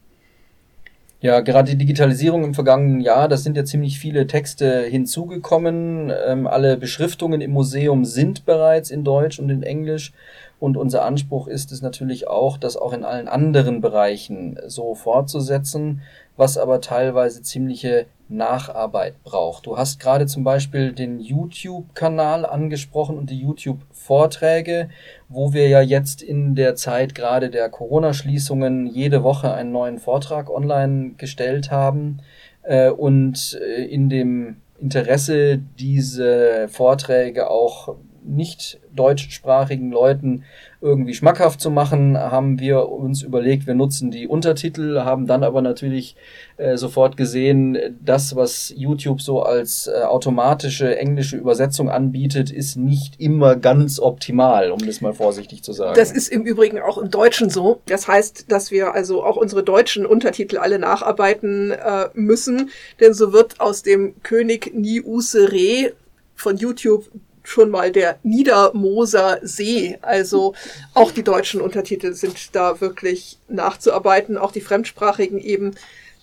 Ja, 1.25 1.39
gerade 1.39 1.71
die 1.71 1.77
Digitalisierung 1.79 2.43
im 2.43 2.53
vergangenen 2.53 3.01
Jahr, 3.01 3.27
da 3.27 3.35
sind 3.35 3.57
ja 3.57 3.65
ziemlich 3.65 3.97
viele 3.97 4.27
Texte 4.27 4.83
hinzugekommen. 4.83 6.13
Ähm, 6.23 6.45
alle 6.45 6.77
Beschriftungen 6.77 7.41
im 7.41 7.49
Museum 7.49 8.05
sind 8.05 8.45
bereits 8.45 8.91
in 8.91 9.03
Deutsch 9.03 9.39
und 9.39 9.49
in 9.49 9.63
Englisch. 9.63 10.13
Und 10.59 10.77
unser 10.77 11.03
Anspruch 11.03 11.47
ist 11.47 11.71
es 11.71 11.81
natürlich 11.81 12.27
auch, 12.27 12.59
das 12.59 12.77
auch 12.77 12.93
in 12.93 13.03
allen 13.03 13.27
anderen 13.27 13.81
Bereichen 13.81 14.59
so 14.67 14.93
fortzusetzen, 14.93 16.03
was 16.37 16.57
aber 16.57 16.81
teilweise 16.81 17.41
ziemliche 17.41 18.07
Nacharbeit 18.27 19.23
braucht. 19.23 19.67
Du 19.67 19.77
hast 19.77 19.99
gerade 19.99 20.25
zum 20.25 20.43
Beispiel 20.43 20.93
den 20.93 21.19
YouTube-Kanal 21.19 22.45
angesprochen 22.45 23.17
und 23.17 23.29
die 23.29 23.39
YouTube-Vorträge, 23.39 24.89
wo 25.29 25.53
wir 25.53 25.67
ja 25.69 25.81
jetzt 25.81 26.23
in 26.23 26.55
der 26.55 26.75
Zeit 26.75 27.13
gerade 27.13 27.49
der 27.49 27.69
Corona-Schließungen 27.69 28.87
jede 28.87 29.23
Woche 29.23 29.53
einen 29.53 29.71
neuen 29.71 29.99
Vortrag 29.99 30.49
online 30.49 31.11
gestellt 31.17 31.69
haben 31.69 32.19
äh, 32.63 32.89
und 32.89 33.59
äh, 33.61 33.83
in 33.85 34.09
dem 34.09 34.57
Interesse 34.79 35.59
diese 35.79 36.67
Vorträge 36.67 37.49
auch 37.49 37.95
nicht 38.27 38.79
deutschsprachigen 38.93 39.91
Leuten 39.91 40.43
irgendwie 40.81 41.15
schmackhaft 41.15 41.59
zu 41.59 41.71
machen, 41.71 42.17
haben 42.17 42.59
wir 42.59 42.89
uns 42.89 43.23
überlegt, 43.23 43.65
wir 43.65 43.73
nutzen 43.73 44.11
die 44.11 44.27
Untertitel, 44.27 44.99
haben 44.99 45.25
dann 45.25 45.43
aber 45.43 45.61
natürlich 45.61 46.15
äh, 46.57 46.77
sofort 46.77 47.17
gesehen, 47.17 47.77
das, 48.03 48.35
was 48.35 48.71
YouTube 48.75 49.21
so 49.21 49.41
als 49.41 49.87
äh, 49.87 50.03
automatische 50.03 50.97
englische 50.97 51.37
Übersetzung 51.37 51.89
anbietet, 51.89 52.51
ist 52.51 52.75
nicht 52.77 53.19
immer 53.19 53.55
ganz 53.55 53.99
optimal, 53.99 54.71
um 54.71 54.85
das 54.85 55.01
mal 55.01 55.13
vorsichtig 55.13 55.63
zu 55.63 55.73
sagen. 55.73 55.95
Das 55.95 56.11
ist 56.11 56.27
im 56.27 56.43
Übrigen 56.43 56.79
auch 56.79 56.97
im 56.97 57.09
Deutschen 57.09 57.49
so. 57.49 57.81
Das 57.87 58.07
heißt, 58.07 58.51
dass 58.51 58.69
wir 58.69 58.93
also 58.93 59.23
auch 59.23 59.37
unsere 59.37 59.63
deutschen 59.63 60.05
Untertitel 60.05 60.57
alle 60.57 60.77
nacharbeiten 60.77 61.71
äh, 61.71 62.09
müssen, 62.13 62.69
denn 62.99 63.13
so 63.13 63.33
wird 63.33 63.59
aus 63.59 63.81
dem 63.81 64.21
König 64.21 64.71
Ni 64.75 65.01
Usere 65.01 65.93
von 66.35 66.57
YouTube 66.57 67.09
schon 67.45 67.69
mal 67.69 67.91
der 67.91 68.19
Niedermoser 68.23 69.39
See. 69.41 69.97
Also 70.01 70.53
auch 70.93 71.11
die 71.11 71.23
deutschen 71.23 71.61
Untertitel 71.61 72.13
sind 72.13 72.55
da 72.55 72.81
wirklich 72.81 73.37
nachzuarbeiten, 73.47 74.37
auch 74.37 74.51
die 74.51 74.61
fremdsprachigen 74.61 75.39
eben. 75.39 75.75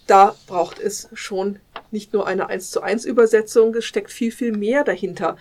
Da 0.06 0.34
braucht 0.46 0.78
es 0.78 1.08
schon 1.14 1.58
nicht 1.90 2.12
nur 2.12 2.26
eine 2.26 2.48
1 2.48 2.70
zu 2.70 2.82
1 2.82 3.04
Übersetzung, 3.04 3.74
es 3.74 3.84
steckt 3.84 4.10
viel, 4.10 4.32
viel 4.32 4.52
mehr 4.52 4.84
dahinter. 4.84 5.36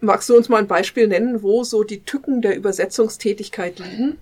Magst 0.00 0.28
du 0.28 0.36
uns 0.36 0.48
mal 0.48 0.58
ein 0.58 0.66
Beispiel 0.66 1.06
nennen, 1.06 1.42
wo 1.42 1.62
so 1.62 1.84
die 1.84 2.02
Tücken 2.02 2.42
der 2.42 2.56
Übersetzungstätigkeit 2.56 3.78
liegen? 3.78 4.18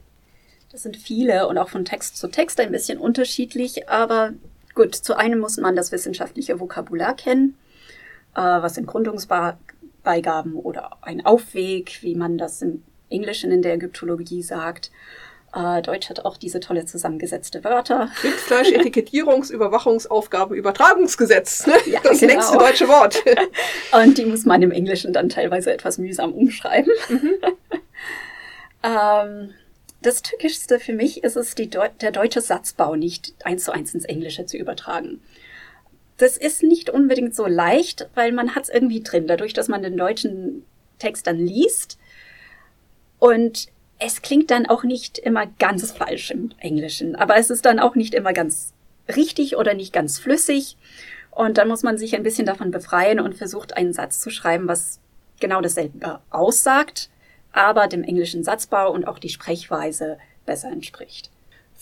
Das 0.72 0.82
sind 0.82 0.96
viele 0.96 1.48
und 1.48 1.58
auch 1.58 1.68
von 1.68 1.84
Text 1.84 2.16
zu 2.16 2.28
Text 2.28 2.60
ein 2.60 2.70
bisschen 2.70 2.98
unterschiedlich, 2.98 3.88
aber 3.88 4.32
gut, 4.74 4.94
zu 4.94 5.16
einem 5.16 5.40
muss 5.40 5.56
man 5.56 5.76
das 5.76 5.90
wissenschaftliche 5.90 6.60
Vokabular 6.60 7.14
kennen, 7.14 7.56
äh, 8.34 8.40
was 8.40 8.76
in 8.76 8.86
Gründungsbar 8.86 9.58
Beigaben 10.02 10.54
oder 10.54 10.98
ein 11.02 11.24
Aufweg, 11.24 12.02
wie 12.02 12.14
man 12.14 12.38
das 12.38 12.62
im 12.62 12.82
Englischen 13.08 13.50
in 13.50 13.62
der 13.62 13.74
Ägyptologie 13.74 14.42
sagt. 14.42 14.90
Äh, 15.52 15.82
Deutsch 15.82 16.08
hat 16.08 16.24
auch 16.24 16.36
diese 16.36 16.60
tolle 16.60 16.86
zusammengesetzte 16.86 17.64
Wörter. 17.64 18.08
Rindfleisch, 18.22 18.68
Etikettierungs-, 18.72 19.50
Überwachungsaufgaben, 19.50 20.56
Übertragungsgesetz. 20.56 21.66
Ne? 21.66 21.74
Ja, 21.86 22.00
das 22.02 22.20
genau. 22.20 22.32
längste 22.32 22.58
deutsche 22.58 22.88
Wort. 22.88 23.22
Und 23.92 24.16
die 24.16 24.26
muss 24.26 24.44
man 24.44 24.62
im 24.62 24.70
Englischen 24.70 25.12
dann 25.12 25.28
teilweise 25.28 25.72
etwas 25.72 25.98
mühsam 25.98 26.32
umschreiben. 26.32 26.92
Mhm. 27.08 27.34
ähm, 28.84 29.54
das 30.02 30.22
Tückischste 30.22 30.78
für 30.78 30.92
mich 30.92 31.24
ist 31.24 31.36
es, 31.36 31.54
Deu 31.54 31.88
der 32.00 32.12
deutsche 32.12 32.40
Satzbau 32.40 32.94
nicht 32.94 33.34
eins 33.44 33.64
zu 33.64 33.72
eins 33.72 33.92
ins 33.92 34.04
Englische 34.04 34.46
zu 34.46 34.56
übertragen 34.56 35.20
das 36.20 36.36
ist 36.36 36.62
nicht 36.62 36.90
unbedingt 36.90 37.34
so 37.34 37.46
leicht, 37.46 38.08
weil 38.14 38.32
man 38.32 38.54
hat 38.54 38.64
es 38.64 38.68
irgendwie 38.68 39.02
drin, 39.02 39.26
dadurch, 39.26 39.54
dass 39.54 39.68
man 39.68 39.82
den 39.82 39.96
deutschen 39.96 40.64
Text 40.98 41.26
dann 41.26 41.38
liest. 41.38 41.98
Und 43.18 43.68
es 43.98 44.22
klingt 44.22 44.50
dann 44.50 44.66
auch 44.66 44.84
nicht 44.84 45.18
immer 45.18 45.46
ganz 45.46 45.90
falsch 45.92 46.30
im 46.30 46.52
Englischen, 46.58 47.16
aber 47.16 47.36
es 47.36 47.50
ist 47.50 47.64
dann 47.64 47.78
auch 47.78 47.94
nicht 47.94 48.14
immer 48.14 48.32
ganz 48.32 48.72
richtig 49.14 49.56
oder 49.56 49.74
nicht 49.74 49.92
ganz 49.92 50.18
flüssig. 50.18 50.76
Und 51.30 51.58
dann 51.58 51.68
muss 51.68 51.82
man 51.82 51.96
sich 51.96 52.14
ein 52.14 52.22
bisschen 52.22 52.46
davon 52.46 52.70
befreien 52.70 53.20
und 53.20 53.34
versucht 53.34 53.76
einen 53.76 53.92
Satz 53.92 54.20
zu 54.20 54.30
schreiben, 54.30 54.68
was 54.68 55.00
genau 55.38 55.60
dasselbe 55.60 56.20
aussagt, 56.28 57.08
aber 57.52 57.86
dem 57.86 58.04
englischen 58.04 58.44
Satzbau 58.44 58.92
und 58.92 59.06
auch 59.06 59.18
die 59.18 59.28
Sprechweise 59.28 60.18
besser 60.44 60.70
entspricht. 60.70 61.30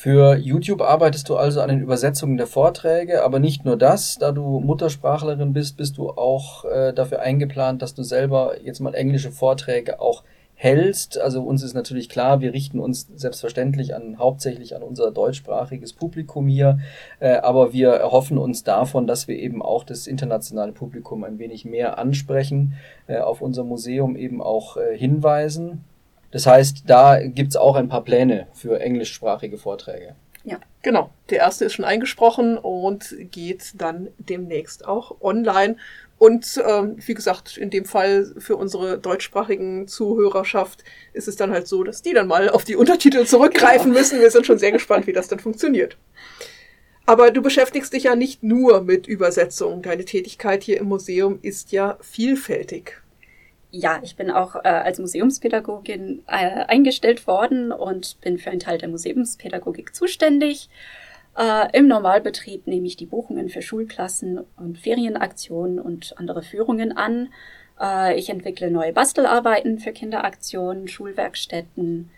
Für 0.00 0.36
YouTube 0.36 0.80
arbeitest 0.80 1.28
du 1.28 1.34
also 1.34 1.60
an 1.60 1.70
den 1.70 1.80
Übersetzungen 1.80 2.36
der 2.36 2.46
Vorträge, 2.46 3.24
aber 3.24 3.40
nicht 3.40 3.64
nur 3.64 3.76
das. 3.76 4.16
Da 4.16 4.30
du 4.30 4.60
Muttersprachlerin 4.60 5.52
bist, 5.52 5.76
bist 5.76 5.98
du 5.98 6.10
auch 6.10 6.64
äh, 6.66 6.92
dafür 6.92 7.18
eingeplant, 7.18 7.82
dass 7.82 7.94
du 7.94 8.04
selber 8.04 8.62
jetzt 8.62 8.78
mal 8.78 8.94
englische 8.94 9.32
Vorträge 9.32 10.00
auch 10.00 10.22
hältst. 10.54 11.18
Also 11.18 11.42
uns 11.42 11.64
ist 11.64 11.74
natürlich 11.74 12.08
klar, 12.08 12.40
wir 12.40 12.52
richten 12.52 12.78
uns 12.78 13.08
selbstverständlich 13.16 13.96
an 13.96 14.20
hauptsächlich 14.20 14.76
an 14.76 14.84
unser 14.84 15.10
deutschsprachiges 15.10 15.94
Publikum 15.94 16.46
hier, 16.46 16.78
äh, 17.18 17.32
aber 17.38 17.72
wir 17.72 17.88
erhoffen 17.88 18.38
uns 18.38 18.62
davon, 18.62 19.08
dass 19.08 19.26
wir 19.26 19.36
eben 19.36 19.62
auch 19.62 19.82
das 19.82 20.06
internationale 20.06 20.70
Publikum 20.70 21.24
ein 21.24 21.40
wenig 21.40 21.64
mehr 21.64 21.98
ansprechen, 21.98 22.74
äh, 23.08 23.18
auf 23.18 23.40
unser 23.42 23.64
Museum 23.64 24.14
eben 24.14 24.40
auch 24.42 24.76
äh, 24.76 24.96
hinweisen. 24.96 25.84
Das 26.30 26.46
heißt, 26.46 26.84
da 26.86 27.20
gibt's 27.22 27.56
auch 27.56 27.76
ein 27.76 27.88
paar 27.88 28.04
Pläne 28.04 28.48
für 28.52 28.80
englischsprachige 28.80 29.58
Vorträge. 29.58 30.14
Ja, 30.44 30.58
genau. 30.82 31.10
Der 31.30 31.38
erste 31.38 31.64
ist 31.64 31.74
schon 31.74 31.84
eingesprochen 31.84 32.58
und 32.58 33.14
geht 33.30 33.72
dann 33.76 34.08
demnächst 34.18 34.86
auch 34.86 35.20
online. 35.20 35.76
Und 36.18 36.60
ähm, 36.66 36.96
wie 36.98 37.14
gesagt, 37.14 37.56
in 37.56 37.70
dem 37.70 37.84
Fall 37.84 38.32
für 38.38 38.56
unsere 38.56 38.98
deutschsprachigen 38.98 39.86
Zuhörerschaft 39.86 40.84
ist 41.12 41.28
es 41.28 41.36
dann 41.36 41.52
halt 41.52 41.68
so, 41.68 41.84
dass 41.84 42.02
die 42.02 42.12
dann 42.12 42.26
mal 42.26 42.48
auf 42.48 42.64
die 42.64 42.76
Untertitel 42.76 43.24
zurückgreifen 43.24 43.90
genau. 43.90 43.98
müssen. 43.98 44.20
Wir 44.20 44.30
sind 44.30 44.46
schon 44.46 44.58
sehr 44.58 44.72
gespannt, 44.72 45.06
wie 45.06 45.12
das 45.12 45.28
dann 45.28 45.38
funktioniert. 45.38 45.96
Aber 47.06 47.30
du 47.30 47.40
beschäftigst 47.40 47.92
dich 47.92 48.04
ja 48.04 48.16
nicht 48.16 48.42
nur 48.42 48.82
mit 48.82 49.06
Übersetzungen. 49.06 49.80
Deine 49.82 50.04
Tätigkeit 50.04 50.62
hier 50.62 50.78
im 50.78 50.88
Museum 50.88 51.38
ist 51.40 51.72
ja 51.72 51.96
vielfältig 52.00 53.00
ja, 53.70 54.00
ich 54.02 54.16
bin 54.16 54.30
auch 54.30 54.56
äh, 54.56 54.68
als 54.68 54.98
Museumspädagogin 54.98 56.22
äh, 56.26 56.64
eingestellt 56.66 57.26
worden 57.26 57.72
und 57.72 58.20
bin 58.20 58.38
für 58.38 58.50
einen 58.50 58.60
Teil 58.60 58.78
der 58.78 58.88
Museumspädagogik 58.88 59.94
zuständig. 59.94 60.70
Äh, 61.36 61.76
Im 61.76 61.86
Normalbetrieb 61.86 62.66
nehme 62.66 62.86
ich 62.86 62.96
die 62.96 63.06
Buchungen 63.06 63.48
für 63.48 63.62
Schulklassen 63.62 64.40
und 64.56 64.78
Ferienaktionen 64.78 65.78
und 65.78 66.18
andere 66.18 66.42
Führungen 66.42 66.96
an. 66.96 67.28
Äh, 67.80 68.18
ich 68.18 68.30
entwickle 68.30 68.70
neue 68.70 68.92
Bastelarbeiten 68.92 69.78
für 69.78 69.92
Kinderaktionen, 69.92 70.88
Schulwerkstätten, 70.88 72.10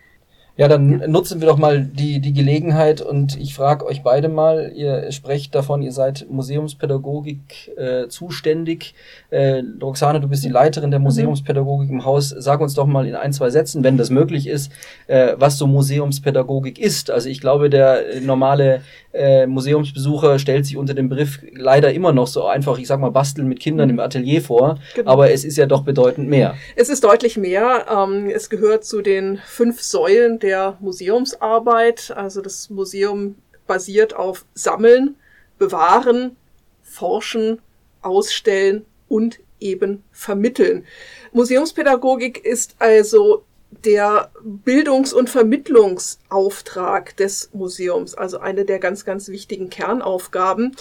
ja, 0.61 0.69
dann 0.69 1.01
ja. 1.01 1.09
nutzen 1.09 1.41
wir 1.41 1.49
doch 1.49 1.57
mal 1.57 1.83
die, 1.83 2.21
die 2.21 2.35
Gelegenheit 2.35 3.01
und 3.01 3.41
ich 3.41 3.55
frage 3.55 3.87
euch 3.87 4.03
beide 4.03 4.29
mal, 4.29 4.71
ihr 4.75 5.11
sprecht 5.11 5.55
davon, 5.55 5.81
ihr 5.81 5.93
seid 5.93 6.27
Museumspädagogik 6.29 7.75
äh, 7.79 8.09
zuständig. 8.09 8.95
Äh, 9.31 9.63
Roxane, 9.81 10.21
du 10.21 10.29
bist 10.29 10.45
die 10.45 10.51
Leiterin 10.51 10.91
der 10.91 11.01
mhm. 11.01 11.05
Museumspädagogik 11.05 11.89
im 11.89 12.05
Haus. 12.05 12.29
Sag 12.29 12.61
uns 12.61 12.75
doch 12.75 12.85
mal 12.85 13.07
in 13.07 13.15
ein, 13.15 13.33
zwei 13.33 13.49
Sätzen, 13.49 13.83
wenn 13.85 13.97
das 13.97 14.11
möglich 14.11 14.47
ist, 14.47 14.71
äh, 15.07 15.33
was 15.39 15.57
so 15.57 15.67
Museumspädagogik 15.67 16.79
ist. 16.79 17.11
Also 17.11 17.31
ich 17.31 17.41
glaube, 17.41 17.71
der 17.71 18.21
normale 18.21 18.83
äh, 19.15 19.47
Museumsbesucher 19.47 20.39
stellt 20.39 20.67
sich 20.67 20.77
unter 20.77 20.93
dem 20.93 21.09
Begriff 21.09 21.41
leider 21.55 21.95
immer 21.95 22.13
noch 22.13 22.27
so 22.27 22.45
einfach, 22.45 22.79
ich 22.79 22.87
sag 22.87 23.01
mal, 23.01 23.11
basteln 23.11 23.49
mit 23.49 23.61
Kindern 23.61 23.89
mhm. 23.89 23.95
im 23.95 24.01
Atelier 24.01 24.43
vor, 24.43 24.79
genau. 24.95 25.11
aber 25.11 25.31
es 25.31 25.47
ist 25.47 25.57
ja 25.57 25.65
doch 25.65 25.85
bedeutend 25.85 26.29
mehr. 26.29 26.55
Es 26.77 26.91
ist 26.91 27.03
deutlich 27.03 27.39
mehr. 27.39 27.87
Ähm, 27.91 28.29
es 28.29 28.51
gehört 28.51 28.85
zu 28.85 29.01
den 29.01 29.41
fünf 29.47 29.81
Säulen 29.81 30.39
der 30.39 30.50
Museumsarbeit. 30.81 32.13
Also 32.17 32.41
das 32.41 32.71
Museum 32.71 33.37
basiert 33.67 34.15
auf 34.15 34.45
Sammeln, 34.55 35.17
Bewahren, 35.59 36.37
Forschen, 36.83 37.61
Ausstellen 38.03 38.85
und 39.09 39.41
eben 39.61 40.03
vermitteln. 40.13 40.85
Museumspädagogik 41.33 42.45
ist 42.45 42.77
also 42.79 43.45
der 43.85 44.31
Bildungs- 44.43 45.13
und 45.13 45.31
Vermittlungsauftrag 45.31 47.17
des 47.17 47.51
Museums, 47.53 48.15
also 48.15 48.39
eine 48.39 48.65
der 48.65 48.81
ganz, 48.81 49.05
ganz 49.05 49.29
wichtigen 49.29 49.71
Kernaufgaben, 49.71 50.75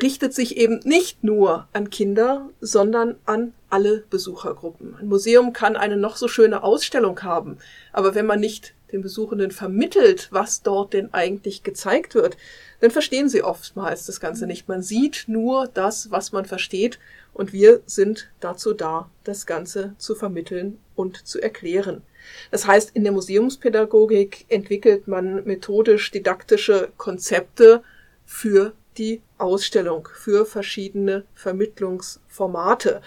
richtet 0.00 0.34
sich 0.34 0.56
eben 0.56 0.80
nicht 0.84 1.22
nur 1.22 1.68
an 1.72 1.90
Kinder, 1.90 2.50
sondern 2.60 3.16
an 3.26 3.54
alle 3.70 4.04
Besuchergruppen. 4.10 4.96
Ein 4.96 5.08
Museum 5.08 5.52
kann 5.52 5.76
eine 5.76 5.96
noch 5.96 6.16
so 6.16 6.26
schöne 6.26 6.64
Ausstellung 6.64 7.22
haben, 7.22 7.58
aber 7.92 8.14
wenn 8.14 8.26
man 8.26 8.40
nicht 8.40 8.74
den 8.92 9.02
Besuchenden 9.02 9.50
vermittelt, 9.50 10.28
was 10.30 10.62
dort 10.62 10.92
denn 10.92 11.12
eigentlich 11.12 11.62
gezeigt 11.62 12.14
wird, 12.14 12.36
dann 12.80 12.90
verstehen 12.90 13.28
sie 13.28 13.42
oftmals 13.42 14.06
das 14.06 14.20
Ganze 14.20 14.46
nicht. 14.46 14.68
Man 14.68 14.82
sieht 14.82 15.24
nur 15.26 15.68
das, 15.68 16.10
was 16.10 16.32
man 16.32 16.44
versteht, 16.44 16.98
und 17.34 17.52
wir 17.52 17.80
sind 17.86 18.30
dazu 18.40 18.74
da, 18.74 19.10
das 19.24 19.46
Ganze 19.46 19.94
zu 19.96 20.14
vermitteln 20.14 20.78
und 20.94 21.26
zu 21.26 21.40
erklären. 21.40 22.02
Das 22.50 22.66
heißt, 22.66 22.90
in 22.94 23.04
der 23.04 23.12
Museumspädagogik 23.12 24.44
entwickelt 24.48 25.08
man 25.08 25.44
methodisch-didaktische 25.44 26.92
Konzepte 26.96 27.82
für 28.26 28.74
die 28.98 29.22
Ausstellung, 29.38 30.08
für 30.14 30.44
verschiedene 30.44 31.24
Vermittlungsformate. 31.34 33.00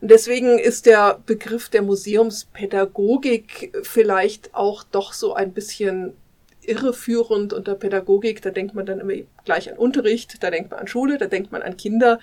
Deswegen 0.00 0.58
ist 0.58 0.86
der 0.86 1.20
Begriff 1.26 1.68
der 1.68 1.82
Museumspädagogik 1.82 3.76
vielleicht 3.82 4.54
auch 4.54 4.82
doch 4.84 5.12
so 5.12 5.34
ein 5.34 5.52
bisschen 5.52 6.14
irreführend 6.62 7.52
unter 7.52 7.74
Pädagogik. 7.74 8.42
Da 8.42 8.50
denkt 8.50 8.74
man 8.74 8.86
dann 8.86 9.00
immer 9.00 9.14
gleich 9.44 9.70
an 9.70 9.78
Unterricht, 9.78 10.42
da 10.42 10.50
denkt 10.50 10.70
man 10.70 10.80
an 10.80 10.88
Schule, 10.88 11.18
da 11.18 11.26
denkt 11.26 11.52
man 11.52 11.62
an 11.62 11.76
Kinder. 11.76 12.18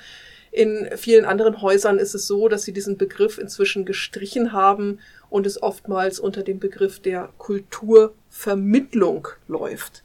In 0.51 0.88
vielen 0.97 1.25
anderen 1.25 1.62
Häusern 1.63 1.97
ist 1.97 2.13
es 2.13 2.27
so, 2.27 2.47
dass 2.47 2.62
sie 2.62 2.73
diesen 2.73 2.97
Begriff 2.97 3.39
inzwischen 3.39 3.86
gestrichen 3.86 4.51
haben 4.51 4.99
und 5.31 5.47
es 5.47 5.62
oftmals 5.63 6.19
unter 6.19 6.43
dem 6.43 6.59
Begriff 6.59 6.99
der 6.99 7.29
Kulturvermittlung 7.39 9.29
läuft. 9.47 10.03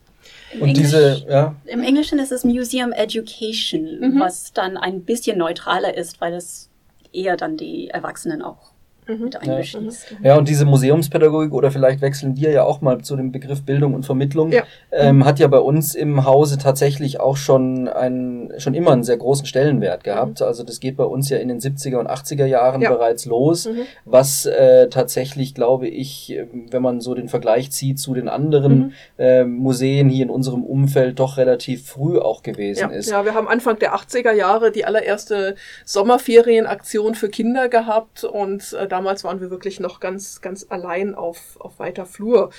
Im 0.53 0.63
und 0.63 0.69
Englisch, 0.69 0.85
diese, 0.85 1.25
ja. 1.29 1.55
Im 1.67 1.83
Englischen 1.83 2.19
ist 2.19 2.33
es 2.33 2.45
Museum 2.45 2.93
Education, 2.93 4.01
mhm. 4.01 4.21
was 4.21 4.55
dann 4.55 4.79
ein 4.79 5.03
bisschen 5.03 5.37
neutraler 5.37 5.95
ist, 5.95 6.21
weil 6.23 6.33
es 6.33 6.68
eher 7.13 7.37
dann 7.37 7.57
die 7.57 7.89
Erwachsenen 7.89 8.43
auch 8.43 8.73
mhm. 9.09 9.25
mit 9.25 9.37
einbeschließt. 9.41 10.17
Ja. 10.23 10.31
ja, 10.31 10.39
und 10.39 10.49
diese 10.49 10.65
Museumspädagogik, 10.65 11.53
oder 11.53 11.71
vielleicht 11.71 12.01
wechseln 12.01 12.37
wir 12.37 12.51
ja 12.51 12.65
auch 12.65 12.81
mal 12.81 13.01
zu 13.01 13.17
dem 13.17 13.33
Begriff 13.33 13.63
Bildung 13.63 13.95
und 13.95 14.05
Vermittlung, 14.05 14.53
ja. 14.53 14.63
ähm, 14.93 15.25
hat 15.25 15.39
ja 15.39 15.49
bei 15.49 15.59
uns 15.59 15.95
im 15.95 16.25
Hause 16.25 16.59
tatsächlich 16.59 17.21
auch 17.21 17.37
schon 17.37 17.89
ein, 17.89 18.53
schon 18.59 18.75
immer 18.75 18.93
einen 18.93 19.05
sehr 19.05 19.17
großen 19.17 19.47
Stellenwert 19.47 20.05
gehabt. 20.05 20.41
Mhm. 20.41 20.47
Also 20.47 20.63
das 20.63 20.81
geht 20.81 20.97
bei 20.97 21.05
uns 21.05 21.29
ja 21.31 21.39
in 21.39 21.49
den 21.49 21.61
70er 21.61 21.97
und 21.97 22.09
80er 22.09 22.47
Jahren 22.47 22.83
ja. 22.83 22.91
bereits 22.91 23.25
los, 23.25 23.67
mhm. 23.67 23.83
was 24.05 24.47
äh, 24.47 24.89
tatsächlich, 24.89 25.55
glaube 25.55 25.89
ich, 25.89 26.39
wenn 26.71 26.83
man 26.83 27.01
so 27.01 27.15
den 27.15 27.29
Vergleich 27.29 27.71
zieht 27.71 27.99
zu 27.99 28.15
den 28.15 28.29
anderen 28.29 28.79
mhm. 28.79 28.93
äh, 29.19 29.45
Museen 29.45 30.09
hier 30.09 30.25
in 30.25 30.31
unserem 30.31 30.63
Umfeld 30.63 31.19
doch 31.19 31.37
relativ 31.37 31.87
früh 31.87 32.19
auch 32.19 32.43
gewesen 32.43 32.91
ja. 32.91 32.97
ist. 32.97 33.11
Ja, 33.11 33.25
wir 33.25 33.35
haben 33.35 33.49
Anfang 33.49 33.79
der 33.79 33.95
80er 33.95 34.33
Jahre 34.33 34.71
die 34.71 34.85
allererste 34.85 35.55
Sommerferienaktion 35.85 37.15
für 37.15 37.29
Kinder 37.29 37.69
gehabt 37.69 38.25
und 38.25 38.77
äh, 38.79 38.87
damals 38.99 39.23
waren 39.23 39.41
wir 39.41 39.51
wirklich 39.51 39.79
noch 39.79 40.01
ganz, 40.01 40.41
ganz 40.41 40.67
allein 40.69 41.15
auf, 41.15 41.57
auf 41.61 41.79
weiter 41.79 42.05
Flur. 42.05 42.51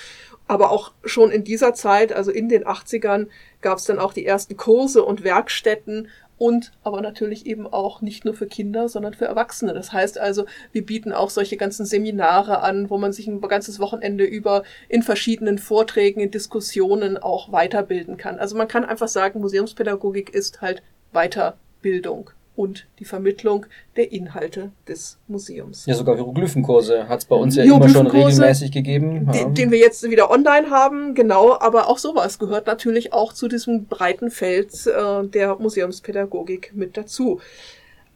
Aber 0.46 0.70
auch 0.70 0.92
schon 1.04 1.30
in 1.30 1.44
dieser 1.44 1.74
Zeit, 1.74 2.14
also 2.14 2.30
in 2.30 2.48
den 2.48 2.64
80ern, 2.64 3.26
gab 3.60 3.76
es 3.76 3.84
dann 3.84 3.98
auch 3.98 4.14
die 4.14 4.24
ersten 4.24 4.56
Kurse 4.56 5.04
und 5.04 5.22
Werkstätten 5.22 6.08
und 6.38 6.72
aber 6.82 7.02
natürlich 7.02 7.44
eben 7.44 7.66
auch 7.66 8.00
nicht 8.00 8.24
nur 8.24 8.32
für 8.32 8.46
Kinder, 8.46 8.88
sondern 8.88 9.12
für 9.12 9.26
Erwachsene. 9.26 9.74
Das 9.74 9.92
heißt 9.92 10.18
also, 10.18 10.46
wir 10.72 10.86
bieten 10.86 11.12
auch 11.12 11.28
solche 11.28 11.58
ganzen 11.58 11.84
Seminare 11.84 12.62
an, 12.62 12.88
wo 12.88 12.96
man 12.96 13.12
sich 13.12 13.26
ein 13.26 13.42
ganzes 13.42 13.78
Wochenende 13.78 14.24
über 14.24 14.62
in 14.88 15.02
verschiedenen 15.02 15.58
Vorträgen, 15.58 16.20
in 16.20 16.30
Diskussionen 16.30 17.18
auch 17.18 17.52
weiterbilden 17.52 18.16
kann. 18.16 18.38
Also 18.38 18.56
man 18.56 18.66
kann 18.66 18.86
einfach 18.86 19.08
sagen, 19.08 19.42
Museumspädagogik 19.42 20.30
ist 20.30 20.62
halt 20.62 20.82
Weiterbildung 21.12 22.30
und 22.56 22.86
die 22.98 23.04
Vermittlung 23.04 23.66
der 23.96 24.12
Inhalte 24.12 24.70
des 24.86 25.18
Museums. 25.28 25.86
Ja, 25.86 25.94
sogar 25.94 26.16
Hieroglyphenkurse 26.16 27.08
hat 27.08 27.20
es 27.20 27.24
bei 27.24 27.36
uns 27.36 27.56
ja 27.56 27.64
immer 27.64 27.88
schon 27.88 28.06
regelmäßig 28.06 28.72
gegeben. 28.72 29.26
Ja. 29.26 29.32
Den, 29.32 29.54
den 29.54 29.70
wir 29.70 29.78
jetzt 29.78 30.08
wieder 30.10 30.30
online 30.30 30.70
haben, 30.70 31.14
genau, 31.14 31.58
aber 31.58 31.88
auch 31.88 31.98
sowas 31.98 32.38
gehört 32.38 32.66
natürlich 32.66 33.12
auch 33.12 33.32
zu 33.32 33.48
diesem 33.48 33.86
breiten 33.86 34.30
Feld 34.30 34.86
äh, 34.86 35.24
der 35.26 35.56
Museumspädagogik 35.56 36.72
mit 36.74 36.96
dazu. 36.96 37.40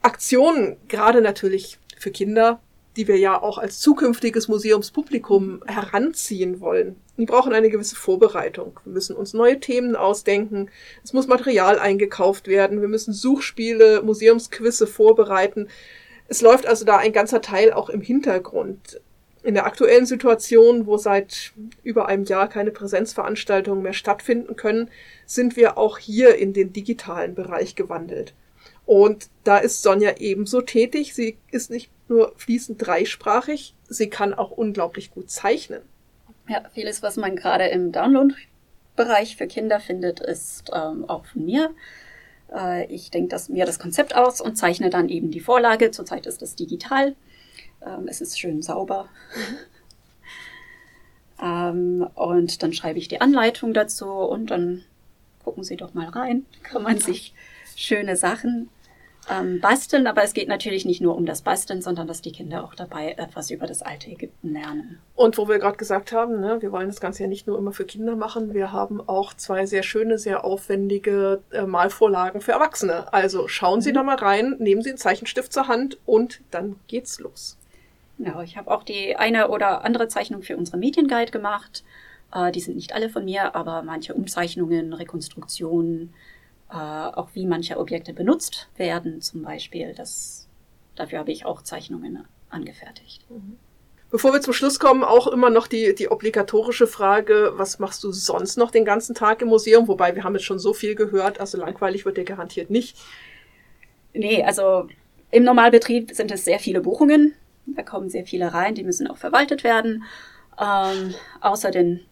Aktionen, 0.01 0.77
gerade 0.87 1.21
natürlich 1.21 1.79
für 1.97 2.11
Kinder, 2.11 2.59
die 2.95 3.07
wir 3.07 3.17
ja 3.17 3.41
auch 3.41 3.57
als 3.57 3.79
zukünftiges 3.79 4.47
Museumspublikum 4.47 5.63
heranziehen 5.65 6.61
wollen. 6.61 6.95
Die 7.17 7.25
brauchen 7.25 7.53
eine 7.53 7.69
gewisse 7.69 7.95
Vorbereitung. 7.95 8.79
Wir 8.85 8.93
müssen 8.93 9.15
uns 9.15 9.33
neue 9.33 9.59
Themen 9.59 9.95
ausdenken. 9.95 10.69
Es 11.03 11.13
muss 11.13 11.27
Material 11.27 11.79
eingekauft 11.79 12.47
werden. 12.47 12.81
Wir 12.81 12.87
müssen 12.87 13.13
Suchspiele, 13.13 14.01
Museumsquizze 14.01 14.87
vorbereiten. 14.87 15.67
Es 16.27 16.41
läuft 16.41 16.65
also 16.65 16.85
da 16.85 16.97
ein 16.97 17.13
ganzer 17.13 17.41
Teil 17.41 17.73
auch 17.73 17.89
im 17.89 18.01
Hintergrund. 18.01 19.01
In 19.43 19.53
der 19.53 19.65
aktuellen 19.65 20.07
Situation, 20.07 20.87
wo 20.87 20.97
seit 20.97 21.53
über 21.83 22.07
einem 22.07 22.23
Jahr 22.23 22.49
keine 22.49 22.71
Präsenzveranstaltungen 22.71 23.83
mehr 23.83 23.93
stattfinden 23.93 24.55
können, 24.55 24.89
sind 25.27 25.55
wir 25.55 25.77
auch 25.77 25.99
hier 25.99 26.35
in 26.35 26.53
den 26.53 26.73
digitalen 26.73 27.35
Bereich 27.35 27.75
gewandelt. 27.75 28.33
Und 28.85 29.29
da 29.43 29.57
ist 29.57 29.83
Sonja 29.83 30.15
ebenso 30.17 30.61
tätig. 30.61 31.13
Sie 31.13 31.37
ist 31.51 31.69
nicht 31.69 31.91
nur 32.07 32.33
fließend 32.37 32.85
dreisprachig, 32.85 33.75
sie 33.87 34.09
kann 34.09 34.33
auch 34.33 34.51
unglaublich 34.51 35.11
gut 35.11 35.29
zeichnen. 35.29 35.81
Ja, 36.47 36.63
vieles, 36.73 37.01
was 37.01 37.17
man 37.17 37.35
gerade 37.35 37.65
im 37.65 37.91
Download-Bereich 37.91 39.35
für 39.35 39.47
Kinder 39.47 39.79
findet, 39.79 40.19
ist 40.19 40.71
ähm, 40.73 41.09
auch 41.09 41.25
von 41.25 41.45
mir. 41.45 41.73
Äh, 42.53 42.85
ich 42.93 43.09
denke 43.09 43.29
das, 43.29 43.49
mir 43.49 43.65
das 43.65 43.79
Konzept 43.79 44.15
aus 44.15 44.41
und 44.41 44.55
zeichne 44.55 44.89
dann 44.89 45.09
eben 45.09 45.31
die 45.31 45.39
Vorlage. 45.39 45.91
Zurzeit 45.91 46.27
ist 46.27 46.41
das 46.41 46.55
digital. 46.55 47.15
Ähm, 47.85 48.07
es 48.07 48.21
ist 48.21 48.39
schön 48.39 48.61
sauber. 48.61 49.09
ähm, 51.41 52.07
und 52.13 52.61
dann 52.61 52.73
schreibe 52.73 52.99
ich 52.99 53.07
die 53.07 53.21
Anleitung 53.21 53.73
dazu 53.73 54.07
und 54.07 54.51
dann 54.51 54.83
gucken 55.43 55.63
Sie 55.63 55.77
doch 55.77 55.93
mal 55.93 56.09
rein. 56.09 56.45
Kann 56.63 56.83
man 56.83 56.99
sich 56.99 57.33
schöne 57.75 58.15
Sachen 58.15 58.69
ähm, 59.29 59.59
basteln, 59.59 60.07
aber 60.07 60.23
es 60.23 60.33
geht 60.33 60.47
natürlich 60.47 60.85
nicht 60.85 61.01
nur 61.01 61.15
um 61.15 61.25
das 61.25 61.41
Basteln, 61.41 61.81
sondern 61.81 62.07
dass 62.07 62.21
die 62.21 62.31
Kinder 62.31 62.63
auch 62.63 62.75
dabei 62.75 63.15
etwas 63.17 63.49
über 63.49 63.67
das 63.67 63.81
alte 63.81 64.09
Ägypten 64.09 64.53
lernen. 64.53 64.99
Und 65.15 65.37
wo 65.37 65.47
wir 65.47 65.59
gerade 65.59 65.77
gesagt 65.77 66.11
haben, 66.11 66.39
ne, 66.39 66.61
wir 66.61 66.71
wollen 66.71 66.87
das 66.87 66.99
Ganze 66.99 67.23
ja 67.23 67.29
nicht 67.29 67.47
nur 67.47 67.57
immer 67.57 67.71
für 67.71 67.85
Kinder 67.85 68.15
machen, 68.15 68.53
wir 68.53 68.71
haben 68.71 69.01
auch 69.07 69.33
zwei 69.33 69.65
sehr 69.65 69.83
schöne, 69.83 70.17
sehr 70.17 70.45
aufwendige 70.45 71.41
äh, 71.51 71.63
Malvorlagen 71.63 72.41
für 72.41 72.51
Erwachsene. 72.51 73.11
Also 73.13 73.47
schauen 73.47 73.81
Sie 73.81 73.91
mhm. 73.91 73.95
da 73.95 74.03
mal 74.03 74.17
rein, 74.17 74.55
nehmen 74.59 74.81
Sie 74.81 74.89
einen 74.89 74.97
Zeichenstift 74.97 75.51
zur 75.51 75.67
Hand 75.67 75.97
und 76.05 76.41
dann 76.51 76.75
geht's 76.87 77.19
los. 77.19 77.57
Genau, 78.17 78.41
ich 78.41 78.57
habe 78.57 78.71
auch 78.71 78.83
die 78.83 79.15
eine 79.17 79.49
oder 79.49 79.83
andere 79.83 80.07
Zeichnung 80.07 80.41
für 80.41 80.55
unsere 80.55 80.77
Medienguide 80.77 81.31
gemacht. 81.31 81.83
Äh, 82.33 82.51
die 82.51 82.61
sind 82.61 82.75
nicht 82.75 82.93
alle 82.93 83.09
von 83.09 83.25
mir, 83.25 83.55
aber 83.55 83.81
manche 83.81 84.13
Umzeichnungen, 84.13 84.93
Rekonstruktionen, 84.93 86.13
äh, 86.69 86.75
auch 86.75 87.29
wie 87.33 87.45
manche 87.45 87.77
Objekte 87.77 88.13
benutzt 88.13 88.69
werden, 88.77 89.21
zum 89.21 89.43
Beispiel. 89.43 89.93
Das, 89.95 90.47
dafür 90.95 91.19
habe 91.19 91.31
ich 91.31 91.45
auch 91.45 91.61
Zeichnungen 91.61 92.25
angefertigt. 92.49 93.25
Mhm. 93.29 93.57
Bevor 94.11 94.33
wir 94.33 94.41
zum 94.41 94.53
Schluss 94.53 94.79
kommen, 94.79 95.03
auch 95.03 95.27
immer 95.27 95.49
noch 95.49 95.67
die, 95.67 95.93
die 95.93 96.09
obligatorische 96.09 96.87
Frage, 96.87 97.53
was 97.55 97.79
machst 97.79 98.03
du 98.03 98.11
sonst 98.11 98.57
noch 98.57 98.71
den 98.71 98.85
ganzen 98.85 99.13
Tag 99.13 99.41
im 99.41 99.49
Museum? 99.49 99.87
Wobei 99.87 100.15
wir 100.15 100.23
haben 100.23 100.35
jetzt 100.35 100.45
schon 100.45 100.59
so 100.59 100.73
viel 100.73 100.95
gehört, 100.95 101.39
also 101.39 101.57
langweilig 101.57 102.05
wird 102.05 102.17
dir 102.17 102.23
garantiert 102.23 102.69
nicht. 102.69 102.97
Nee, 104.13 104.43
also 104.43 104.87
im 105.31 105.43
Normalbetrieb 105.43 106.11
sind 106.13 106.31
es 106.31 106.45
sehr 106.45 106.59
viele 106.59 106.81
Buchungen. 106.81 107.33
Da 107.65 107.83
kommen 107.83 108.09
sehr 108.09 108.25
viele 108.25 108.53
rein, 108.53 108.75
die 108.75 108.83
müssen 108.83 109.07
auch 109.07 109.17
verwaltet 109.17 109.63
werden. 109.63 110.03
Ähm, 110.57 111.13
außer 111.41 111.71
den 111.71 112.05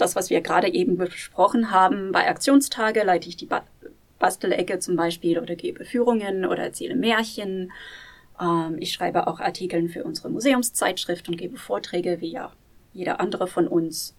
das, 0.00 0.16
was 0.16 0.30
wir 0.30 0.40
gerade 0.40 0.72
eben 0.72 0.96
besprochen 0.96 1.70
haben, 1.70 2.12
bei 2.12 2.28
Aktionstage 2.28 3.02
leite 3.02 3.28
ich 3.28 3.36
die 3.36 3.46
ba 3.46 3.64
Bastelecke 4.18 4.78
zum 4.80 4.96
Beispiel 4.96 5.38
oder 5.38 5.56
gebe 5.56 5.86
Führungen 5.86 6.44
oder 6.44 6.62
erzähle 6.62 6.94
Märchen. 6.94 7.72
Ähm, 8.38 8.76
ich 8.78 8.92
schreibe 8.92 9.26
auch 9.26 9.40
Artikel 9.40 9.88
für 9.88 10.04
unsere 10.04 10.28
Museumszeitschrift 10.28 11.28
und 11.30 11.38
gebe 11.38 11.56
Vorträge 11.56 12.20
wie 12.20 12.32
ja 12.32 12.52
jeder 12.92 13.18
andere 13.18 13.46
von 13.46 13.66
uns. 13.66 14.14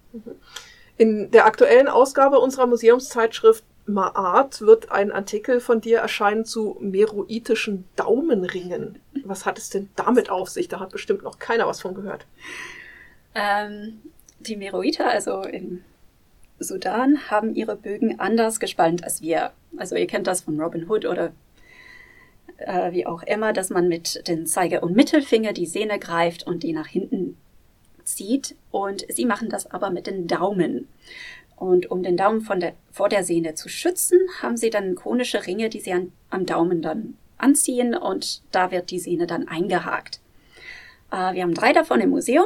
In 0.97 1.29
der 1.29 1.45
aktuellen 1.45 1.87
Ausgabe 1.87 2.39
unserer 2.39 2.65
Museumszeitschrift 2.65 3.63
Maat 3.85 4.61
wird 4.61 4.91
ein 4.91 5.11
Artikel 5.11 5.59
von 5.59 5.81
dir 5.81 5.99
erscheinen 5.99 6.45
zu 6.45 6.77
meroitischen 6.79 7.87
Daumenringen. 7.95 8.99
Was 9.23 9.45
hat 9.45 9.57
es 9.57 9.69
denn 9.69 9.89
damit 9.95 10.29
auf 10.29 10.49
sich? 10.49 10.67
Da 10.67 10.79
hat 10.79 10.91
bestimmt 10.91 11.23
noch 11.23 11.39
keiner 11.39 11.67
was 11.67 11.81
von 11.81 11.95
gehört. 11.95 12.25
Ähm, 13.33 14.01
die 14.47 14.55
Meroiter, 14.55 15.09
also 15.09 15.43
im 15.43 15.83
Sudan, 16.59 17.29
haben 17.29 17.55
ihre 17.55 17.75
Bögen 17.75 18.19
anders 18.19 18.59
gespannt 18.59 19.03
als 19.03 19.21
wir. 19.21 19.51
Also 19.77 19.95
ihr 19.95 20.07
kennt 20.07 20.27
das 20.27 20.41
von 20.41 20.59
Robin 20.59 20.89
Hood 20.89 21.05
oder 21.05 21.31
äh, 22.57 22.91
wie 22.91 23.05
auch 23.05 23.23
immer, 23.23 23.53
dass 23.53 23.69
man 23.69 23.87
mit 23.87 24.27
den 24.27 24.45
Zeige- 24.45 24.81
und 24.81 24.95
Mittelfinger 24.95 25.53
die 25.53 25.65
Sehne 25.65 25.99
greift 25.99 26.45
und 26.45 26.63
die 26.63 26.73
nach 26.73 26.87
hinten 26.87 27.37
zieht. 28.03 28.55
Und 28.71 29.05
sie 29.09 29.25
machen 29.25 29.49
das 29.49 29.69
aber 29.69 29.89
mit 29.89 30.07
den 30.07 30.27
Daumen. 30.27 30.87
Und 31.55 31.91
um 31.91 32.01
den 32.01 32.17
Daumen 32.17 32.41
von 32.41 32.59
der, 32.59 32.73
vor 32.91 33.09
der 33.09 33.23
Sehne 33.23 33.53
zu 33.53 33.69
schützen, 33.69 34.19
haben 34.41 34.57
sie 34.57 34.69
dann 34.69 34.95
konische 34.95 35.45
Ringe, 35.45 35.69
die 35.69 35.79
sie 35.79 35.93
an, 35.93 36.11
am 36.29 36.45
Daumen 36.45 36.81
dann 36.81 37.17
anziehen 37.37 37.95
und 37.95 38.41
da 38.51 38.71
wird 38.71 38.91
die 38.91 38.99
Sehne 38.99 39.27
dann 39.27 39.47
eingehakt. 39.47 40.19
Äh, 41.11 41.33
wir 41.33 41.43
haben 41.43 41.53
drei 41.53 41.73
davon 41.73 41.99
im 42.01 42.09
Museum 42.09 42.45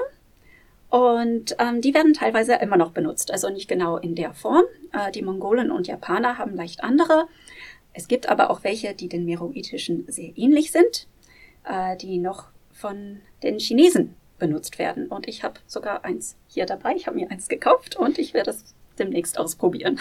und 0.95 1.57
ähm, 1.59 1.81
die 1.81 1.93
werden 1.93 2.13
teilweise 2.13 2.53
immer 2.55 2.77
noch 2.77 2.91
benutzt, 2.91 3.29
also 3.29 3.49
nicht 3.49 3.67
genau 3.67 3.97
in 3.97 4.15
der 4.15 4.33
Form. 4.33 4.63
Äh, 4.93 5.11
die 5.11 5.23
Mongolen 5.23 5.69
und 5.69 5.87
Japaner 5.87 6.37
haben 6.37 6.55
leicht 6.55 6.85
andere. 6.85 7.27
Es 7.91 8.07
gibt 8.07 8.29
aber 8.29 8.49
auch 8.49 8.63
welche, 8.63 8.93
die 8.93 9.09
den 9.09 9.25
meroitischen 9.25 10.05
sehr 10.07 10.31
ähnlich 10.37 10.71
sind, 10.71 11.09
äh, 11.65 11.97
die 11.97 12.17
noch 12.17 12.45
von 12.71 13.19
den 13.43 13.59
Chinesen 13.59 14.15
benutzt 14.39 14.79
werden. 14.79 15.07
Und 15.07 15.27
ich 15.27 15.43
habe 15.43 15.59
sogar 15.67 16.05
eins 16.05 16.37
hier 16.47 16.65
dabei. 16.65 16.95
Ich 16.95 17.07
habe 17.07 17.17
mir 17.17 17.29
eins 17.29 17.49
gekauft 17.49 17.97
und 17.97 18.17
ich 18.17 18.33
werde 18.33 18.51
es 18.51 18.63
demnächst 18.97 19.37
ausprobieren. 19.37 19.99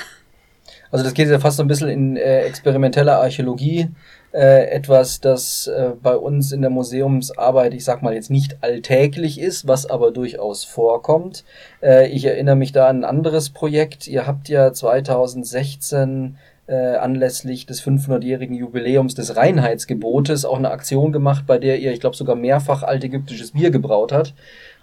Also 0.93 1.05
das 1.05 1.13
geht 1.13 1.27
ja 1.27 1.41
fast 1.41 1.57
so 1.57 1.65
ein 1.65 1.69
bisschen 1.69 1.89
in 1.89 2.17
äh, 2.17 2.43
experimentelle 2.43 3.17
Archäologie 3.17 3.89
äh, 4.35 4.67
etwas, 4.71 5.21
das 5.21 5.69
äh, 5.69 5.93
bei 6.03 6.17
uns 6.17 6.51
in 6.51 6.61
der 6.61 6.71
Museumsarbeit, 6.71 7.73
ich 7.73 7.85
sag 7.85 8.03
mal 8.03 8.15
jetzt 8.15 8.31
nicht 8.31 8.59
alltäglich 8.63 9.41
ist, 9.41 9.69
was 9.69 9.87
aber 9.87 10.11
durchaus 10.11 10.65
vorkommt. 10.65 11.45
Äh, 11.81 12.09
ich 12.09 12.25
erinnere 12.25 12.57
mich 12.57 12.73
da 12.73 12.89
an 12.89 13.01
ein 13.01 13.05
anderes 13.05 13.51
Projekt. 13.51 14.09
Ihr 14.09 14.27
habt 14.27 14.49
ja 14.49 14.73
2016 14.73 16.37
äh, 16.67 16.97
anlässlich 16.97 17.67
des 17.67 17.83
500-jährigen 17.83 18.55
Jubiläums 18.55 19.15
des 19.15 19.37
Reinheitsgebotes 19.37 20.45
auch 20.45 20.59
eine 20.59 20.71
Aktion 20.71 21.13
gemacht, 21.13 21.45
bei 21.47 21.59
der 21.59 21.79
ihr, 21.79 21.93
ich 21.93 22.01
glaube, 22.01 22.17
sogar 22.17 22.37
mehrfach 22.37 22.83
altägyptisches 22.83 23.53
Bier 23.53 23.71
gebraut 23.71 24.13
hat 24.13 24.35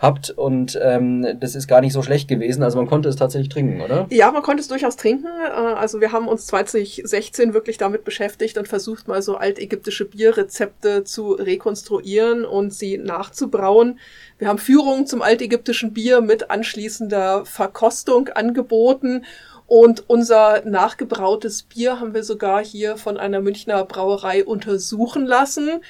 habt 0.01 0.31
und 0.31 0.79
ähm, 0.81 1.37
das 1.39 1.53
ist 1.53 1.67
gar 1.67 1.79
nicht 1.79 1.93
so 1.93 2.01
schlecht 2.01 2.27
gewesen. 2.27 2.63
Also 2.63 2.77
man 2.77 2.87
konnte 2.87 3.07
es 3.07 3.15
tatsächlich 3.15 3.49
trinken, 3.49 3.81
oder? 3.81 4.07
Ja, 4.09 4.31
man 4.31 4.41
konnte 4.41 4.61
es 4.61 4.67
durchaus 4.67 4.95
trinken. 4.95 5.27
Äh, 5.27 5.51
also 5.51 6.01
wir 6.01 6.11
haben 6.11 6.27
uns 6.27 6.47
2016 6.47 7.53
wirklich 7.53 7.77
damit 7.77 8.03
beschäftigt 8.03 8.57
und 8.57 8.67
versucht 8.67 9.07
mal 9.07 9.21
so 9.21 9.35
altägyptische 9.35 10.05
Bierrezepte 10.05 11.03
zu 11.03 11.33
rekonstruieren 11.33 12.45
und 12.45 12.73
sie 12.73 12.97
nachzubrauen. 12.97 13.99
Wir 14.39 14.47
haben 14.47 14.57
Führungen 14.57 15.05
zum 15.05 15.21
altägyptischen 15.21 15.93
Bier 15.93 16.21
mit 16.21 16.49
anschließender 16.49 17.45
Verkostung 17.45 18.29
angeboten. 18.29 19.23
Und 19.71 20.09
unser 20.09 20.63
nachgebrautes 20.65 21.63
Bier 21.63 22.01
haben 22.01 22.13
wir 22.13 22.25
sogar 22.25 22.61
hier 22.61 22.97
von 22.97 23.17
einer 23.17 23.39
Münchner 23.39 23.85
Brauerei 23.85 24.43
untersuchen 24.43 25.25
lassen. 25.25 25.81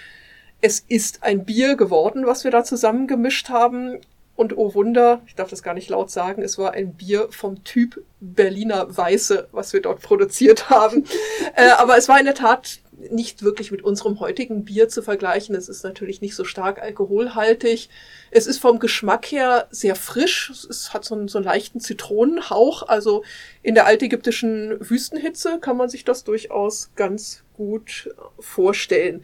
Es 0.62 0.82
ist 0.88 1.24
ein 1.24 1.46
Bier 1.46 1.76
geworden, 1.76 2.28
was 2.28 2.44
wir 2.44 2.52
da 2.52 2.64
zusammengemischt 2.64 3.50
haben. 3.50 3.98
Und 4.36 4.56
oh 4.56 4.76
Wunder, 4.76 5.24
ich 5.26 5.34
darf 5.34 5.50
das 5.50 5.64
gar 5.64 5.74
nicht 5.74 5.90
laut 5.90 6.12
sagen, 6.12 6.44
es 6.44 6.60
war 6.60 6.74
ein 6.74 6.94
Bier 6.94 7.30
vom 7.32 7.64
Typ 7.64 8.04
Berliner 8.20 8.96
Weiße, 8.96 9.48
was 9.52 9.74
wir 9.74 9.82
dort 9.82 10.04
produziert 10.04 10.70
haben. 10.70 11.06
äh, 11.56 11.72
aber 11.72 11.98
es 11.98 12.08
war 12.08 12.20
in 12.20 12.26
der 12.26 12.36
Tat 12.36 12.81
nicht 13.10 13.44
wirklich 13.44 13.72
mit 13.72 13.84
unserem 13.84 14.20
heutigen 14.20 14.66
Bier 14.66 14.90
zu 14.90 15.02
vergleichen. 15.02 15.56
Es 15.56 15.70
ist 15.70 15.84
natürlich 15.84 16.22
nicht 16.22 16.36
so 16.36 16.44
stark 16.44 16.82
alkoholhaltig. 16.82 17.90
Es 18.30 18.48
ist 18.48 18.60
vom 18.60 18.80
Geschmack 18.80 19.26
her 19.26 19.68
sehr 19.72 19.96
frisch. 19.96 20.52
Es 20.70 20.94
hat 20.94 21.06
so 21.06 21.16
einen, 21.16 21.28
so 21.28 21.38
einen 21.38 21.46
leichten 21.46 21.80
Zitronenhauch. 21.80 22.88
Also 22.88 23.24
in 23.64 23.76
der 23.76 23.86
altägyptischen 23.86 24.78
Wüstenhitze 24.80 25.60
kann 25.60 25.78
man 25.78 25.90
sich 25.90 26.06
das 26.06 26.24
durchaus 26.24 26.92
ganz 26.96 27.44
gut 27.54 28.14
vorstellen. 28.40 29.24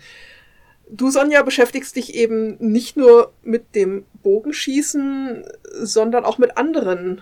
Du, 0.89 1.09
Sonja, 1.09 1.43
beschäftigst 1.43 1.95
dich 1.95 2.15
eben 2.15 2.55
nicht 2.59 2.95
nur 2.95 3.33
mit 3.43 3.75
dem 3.75 4.05
Bogenschießen, 4.23 5.43
sondern 5.81 6.23
auch 6.23 6.37
mit 6.37 6.57
anderen 6.57 7.21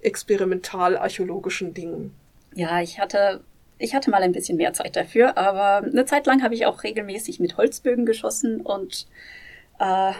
experimental-archäologischen 0.00 1.74
Dingen. 1.74 2.14
Ja, 2.54 2.80
ich 2.80 2.98
hatte, 2.98 3.42
ich 3.78 3.94
hatte 3.94 4.10
mal 4.10 4.22
ein 4.22 4.32
bisschen 4.32 4.56
mehr 4.56 4.72
Zeit 4.72 4.96
dafür, 4.96 5.36
aber 5.36 5.86
eine 5.86 6.04
Zeit 6.04 6.26
lang 6.26 6.42
habe 6.42 6.54
ich 6.54 6.66
auch 6.66 6.82
regelmäßig 6.82 7.40
mit 7.40 7.56
Holzbögen 7.56 8.06
geschossen 8.06 8.60
und 8.60 9.06
äh, 9.80 10.12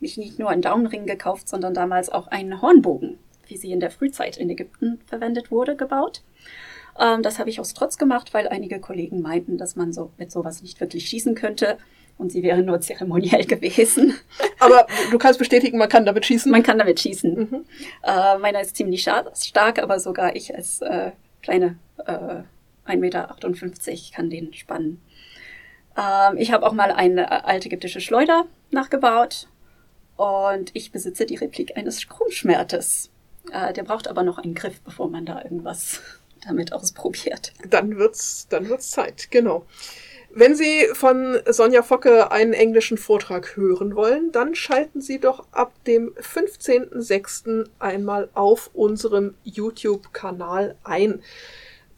mich 0.00 0.16
nicht 0.16 0.38
nur 0.38 0.50
einen 0.50 0.62
Daumenring 0.62 1.06
gekauft, 1.06 1.48
sondern 1.48 1.74
damals 1.74 2.08
auch 2.08 2.28
einen 2.28 2.62
Hornbogen, 2.62 3.18
wie 3.46 3.56
sie 3.56 3.72
in 3.72 3.80
der 3.80 3.90
Frühzeit 3.90 4.36
in 4.36 4.48
Ägypten 4.50 5.00
verwendet 5.06 5.50
wurde, 5.50 5.76
gebaut. 5.76 6.22
Ähm, 6.98 7.22
das 7.22 7.38
habe 7.38 7.50
ich 7.50 7.60
aus 7.60 7.74
Trotz 7.74 7.98
gemacht, 7.98 8.32
weil 8.32 8.48
einige 8.48 8.80
Kollegen 8.80 9.20
meinten, 9.20 9.58
dass 9.58 9.76
man 9.76 9.92
so 9.92 10.10
mit 10.16 10.30
sowas 10.30 10.62
nicht 10.62 10.80
wirklich 10.80 11.08
schießen 11.08 11.34
könnte 11.34 11.78
und 12.16 12.30
sie 12.30 12.42
wäre 12.42 12.62
nur 12.62 12.80
zeremoniell 12.80 13.44
gewesen. 13.46 14.14
Aber 14.58 14.86
du 15.10 15.18
kannst 15.18 15.38
bestätigen, 15.38 15.78
man 15.78 15.88
kann 15.88 16.04
damit 16.04 16.26
schießen? 16.26 16.50
Man 16.50 16.62
kann 16.62 16.78
damit 16.78 17.00
schießen. 17.00 17.34
Mhm. 17.34 17.64
Äh, 18.04 18.38
meiner 18.38 18.60
ist 18.60 18.76
ziemlich 18.76 19.02
stark, 19.02 19.82
aber 19.82 19.98
sogar 19.98 20.36
ich 20.36 20.54
als 20.54 20.80
äh, 20.82 21.12
kleine 21.42 21.78
äh, 22.06 22.42
1,58 22.86 22.96
Meter 22.96 23.36
kann 24.14 24.30
den 24.30 24.52
spannen. 24.52 25.00
Ähm, 25.96 26.38
ich 26.38 26.52
habe 26.52 26.66
auch 26.66 26.72
mal 26.72 26.90
eine 26.92 27.22
äh, 27.22 27.40
alte 27.44 27.68
ägyptische 27.68 28.00
Schleuder 28.00 28.46
nachgebaut 28.70 29.48
und 30.16 30.70
ich 30.74 30.92
besitze 30.92 31.26
die 31.26 31.36
Replik 31.36 31.76
eines 31.76 32.08
Krummschmertes. 32.08 33.10
Äh, 33.52 33.72
der 33.72 33.82
braucht 33.82 34.08
aber 34.08 34.22
noch 34.22 34.38
einen 34.38 34.54
Griff, 34.54 34.80
bevor 34.82 35.08
man 35.08 35.26
da 35.26 35.42
irgendwas 35.42 36.00
damit 36.46 36.72
ausprobiert. 36.72 37.52
Dann 37.68 37.96
wird's, 37.96 38.46
dann 38.48 38.68
wird's 38.68 38.90
Zeit, 38.90 39.30
genau. 39.30 39.66
Wenn 40.32 40.54
Sie 40.54 40.86
von 40.92 41.40
Sonja 41.46 41.82
Focke 41.82 42.30
einen 42.30 42.52
englischen 42.52 42.98
Vortrag 42.98 43.56
hören 43.56 43.96
wollen, 43.96 44.30
dann 44.30 44.54
schalten 44.54 45.00
Sie 45.00 45.18
doch 45.18 45.44
ab 45.50 45.72
dem 45.86 46.14
15.06. 46.14 47.68
einmal 47.80 48.28
auf 48.34 48.70
unserem 48.72 49.34
YouTube-Kanal 49.42 50.76
ein. 50.84 51.20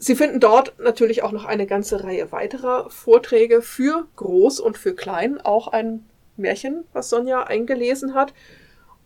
Sie 0.03 0.17
finden 0.17 0.41
dort 0.41 0.81
natürlich 0.81 1.23
auch 1.23 1.31
noch 1.31 1.45
eine 1.45 1.65
ganze 1.65 2.03
Reihe 2.03 2.33
weiterer 2.33 2.91
Vorträge 2.91 3.63
für 3.63 4.09
Groß 4.17 4.59
und 4.59 4.77
für 4.77 4.97
Klein, 4.97 5.41
auch 5.41 5.69
ein 5.69 6.05
Märchen, 6.37 6.83
was 6.93 7.09
Sonja 7.09 7.45
eingelesen 7.45 8.13
hat. 8.13 8.35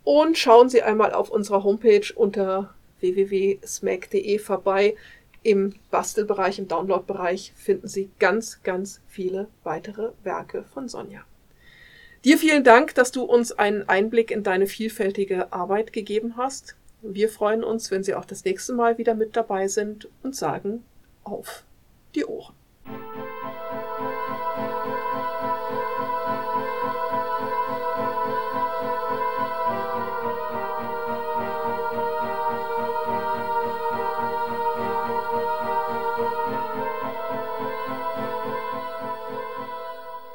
Und 0.04 0.38
schauen 0.38 0.70
Sie 0.70 0.80
einmal 0.80 1.12
auf 1.12 1.28
unserer 1.28 1.64
Homepage 1.64 2.06
unter 2.14 2.72
www.smack.de 3.00 4.38
vorbei. 4.38 4.96
Im 5.42 5.74
Bastelbereich, 5.90 6.58
im 6.58 6.66
Downloadbereich 6.66 7.52
finden 7.54 7.88
Sie 7.88 8.08
ganz, 8.18 8.62
ganz 8.62 9.02
viele 9.06 9.48
weitere 9.64 10.12
Werke 10.24 10.64
von 10.72 10.88
Sonja. 10.88 11.20
Dir 12.24 12.38
vielen 12.38 12.64
Dank, 12.64 12.94
dass 12.94 13.12
du 13.12 13.24
uns 13.24 13.52
einen 13.52 13.86
Einblick 13.86 14.30
in 14.30 14.42
deine 14.42 14.66
vielfältige 14.66 15.52
Arbeit 15.52 15.92
gegeben 15.92 16.38
hast. 16.38 16.74
Wir 17.02 17.28
freuen 17.28 17.62
uns, 17.62 17.90
wenn 17.90 18.02
Sie 18.02 18.14
auch 18.14 18.24
das 18.24 18.44
nächste 18.44 18.72
Mal 18.72 18.98
wieder 18.98 19.14
mit 19.14 19.36
dabei 19.36 19.68
sind 19.68 20.08
und 20.22 20.34
sagen 20.34 20.84
auf 21.24 21.64
die 22.14 22.24
Ohren. 22.24 22.54